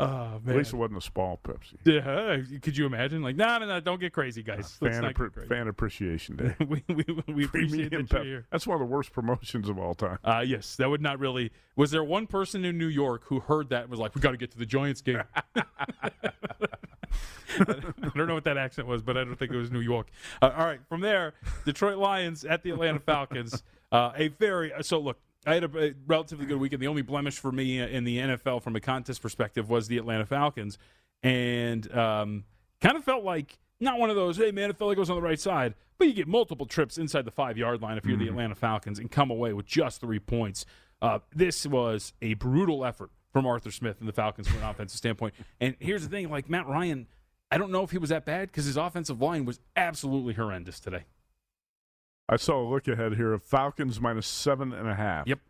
[0.00, 0.48] Oh man.
[0.48, 1.76] At least it wasn't a small Pepsi.
[1.84, 3.22] Yeah, could you imagine?
[3.22, 4.76] Like, no, no, no, don't get crazy, guys.
[4.80, 5.46] Let's Fan, Appre-.
[5.46, 6.56] Fan Appreciation Day.
[6.66, 8.46] we we, we appreciate that Pep- here.
[8.50, 10.18] That's one of the worst promotions of all time.
[10.24, 11.52] Uh, yes, that would not really.
[11.76, 14.32] Was there one person in New York who heard that and was like, "We got
[14.32, 15.22] to get to the Giants game"?
[17.60, 20.08] I don't know what that accent was, but I don't think it was New York.
[20.42, 21.34] Uh, all right, from there,
[21.64, 23.62] Detroit Lions at the Atlanta Falcons.
[23.92, 25.18] Uh, a very so look.
[25.46, 26.82] I had a, relatively good weekend.
[26.82, 30.26] The only blemish for me in the NFL from a contest perspective was the Atlanta
[30.26, 30.78] Falcons,
[31.22, 32.44] and um,
[32.80, 34.36] kind of felt like not one of those.
[34.36, 36.66] Hey man, it felt like it was on the right side, but you get multiple
[36.66, 39.66] trips inside the five yard line if you're the Atlanta Falcons and come away with
[39.66, 40.64] just three points.
[41.02, 44.96] Uh, this was a brutal effort from Arthur Smith and the Falcons from an offensive
[44.96, 45.34] standpoint.
[45.60, 47.06] And here's the thing: like Matt Ryan,
[47.50, 50.80] I don't know if he was that bad because his offensive line was absolutely horrendous
[50.80, 51.04] today.
[52.28, 55.26] I saw a look ahead here of Falcons minus seven and a half.
[55.26, 55.40] Yep.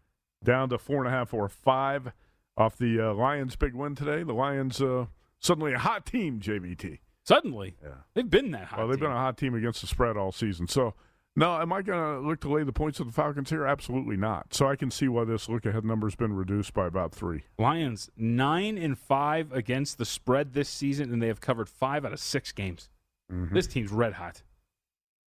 [0.42, 2.12] Down to four and a half or five
[2.56, 4.22] off the uh, Lions' big win today.
[4.22, 5.06] The Lions uh,
[5.38, 6.98] suddenly a hot team, JVT.
[7.24, 7.90] Suddenly, Yeah.
[8.14, 8.78] they've been that hot.
[8.80, 9.08] Well, they've team.
[9.08, 10.68] been a hot team against the spread all season.
[10.68, 10.94] So,
[11.36, 13.64] no, am I going to look to lay the points of the Falcons here?
[13.64, 14.52] Absolutely not.
[14.52, 17.44] So I can see why this look ahead number's been reduced by about three.
[17.58, 22.12] Lions nine and five against the spread this season, and they have covered five out
[22.12, 22.90] of six games.
[23.32, 23.52] Mhm.
[23.52, 24.42] This team's red hot.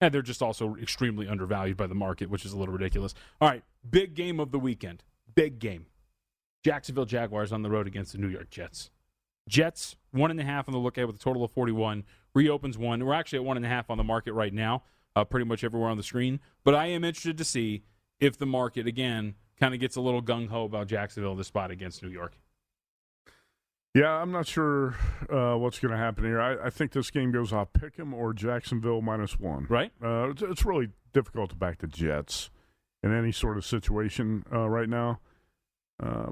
[0.02, 3.14] And they're just also extremely undervalued by the market, which is a little ridiculous.
[3.41, 5.04] All right, big game of the weekend.
[5.36, 5.88] Big game.
[6.64, 8.89] Jacksonville Jaguars on the road against the New York Jets.
[9.47, 12.04] Jets, one and a half on the lookout with a total of 41.
[12.34, 13.04] Reopens one.
[13.04, 14.84] We're actually at one and a half on the market right now,
[15.16, 16.39] uh, pretty much everywhere on the screen.
[16.64, 17.84] But I am interested to see
[18.20, 21.72] if the market, again, kind of gets a little gung ho about Jacksonville this spot
[21.72, 22.38] against New York.
[23.96, 24.96] Yeah, I'm not sure
[25.32, 26.40] uh, what's going to happen here.
[26.40, 29.66] I, I think this game goes off Pick'em or Jacksonville minus one.
[29.68, 29.92] Right.
[30.04, 32.52] Uh, it's, it's really difficult to back the Jets
[33.02, 35.20] in any sort of situation uh, right now.
[36.02, 36.32] Uh,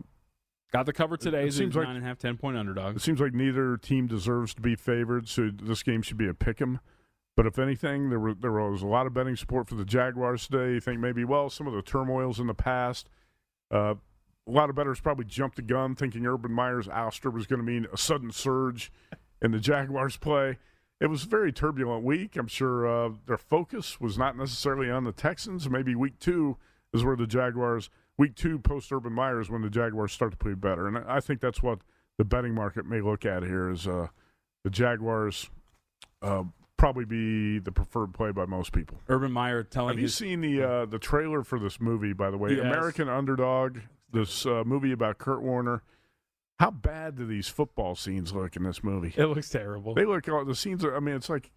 [0.71, 1.43] Got the cover today.
[1.43, 2.95] it It seems like- nine and a half, ten point underdog.
[2.97, 6.33] It seems like neither team deserves to be favored, so this game should be a
[6.33, 6.79] pick 'em.
[7.37, 10.47] But if anything, there were there was a lot of betting support for the Jaguars
[10.47, 10.73] today.
[10.73, 13.09] You think maybe well some of the turmoils in the past.
[13.71, 13.95] Uh,
[14.47, 17.65] a lot of bettors probably jumped the gun, thinking Urban Meyer's ouster was going to
[17.65, 18.91] mean a sudden surge
[19.41, 20.57] in the Jaguars' play.
[20.99, 22.35] It was a very turbulent week.
[22.37, 25.69] I'm sure uh, their focus was not necessarily on the Texans.
[25.69, 26.57] Maybe week two
[26.93, 30.37] is where the Jaguars, week two post Urban Meyer is when the Jaguars start to
[30.37, 30.87] play better.
[30.87, 31.79] And I think that's what
[32.17, 34.07] the betting market may look at here is uh,
[34.63, 35.51] the Jaguars
[36.23, 36.43] uh,
[36.77, 38.97] probably be the preferred play by most people.
[39.07, 42.13] Urban Meyer telling Have you his seen the uh, the trailer for this movie?
[42.13, 42.61] By the way, Yes.
[42.61, 43.77] American Underdog,
[44.11, 45.83] this uh, movie about Kurt Warner.
[46.59, 49.13] How bad do these football scenes look in this movie?
[49.15, 49.93] It looks terrible.
[49.93, 50.25] They look.
[50.25, 50.95] The scenes are.
[50.95, 51.51] I mean, it's like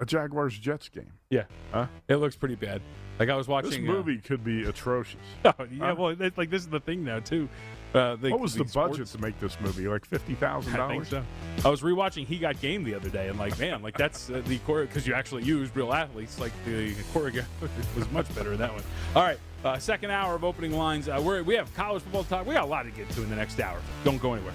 [0.00, 1.12] a Jaguars Jets game.
[1.28, 1.86] Yeah, Huh?
[2.08, 2.80] it looks pretty bad.
[3.18, 5.20] Like I was watching This uh, movie could be atrocious.
[5.44, 5.94] Oh, yeah, Huh?
[5.98, 7.48] well, like this is the thing now too.
[7.92, 9.88] Uh, they- what was the budget to make this movie?
[9.88, 11.08] Like fifty thousand dollars.
[11.08, 11.22] so.
[11.64, 14.42] I was rewatching He Got Game the other day, and like, man, like that's uh,
[14.46, 16.38] the choreo because you actually used real athletes.
[16.38, 17.44] Like the choreography
[17.96, 18.82] was much better in that one.
[19.16, 21.08] All right, uh, second hour of opening lines.
[21.08, 22.46] Uh, we're, we have college football talk.
[22.46, 23.80] We got a lot to get to in the next hour.
[24.04, 24.54] Don't go anywhere.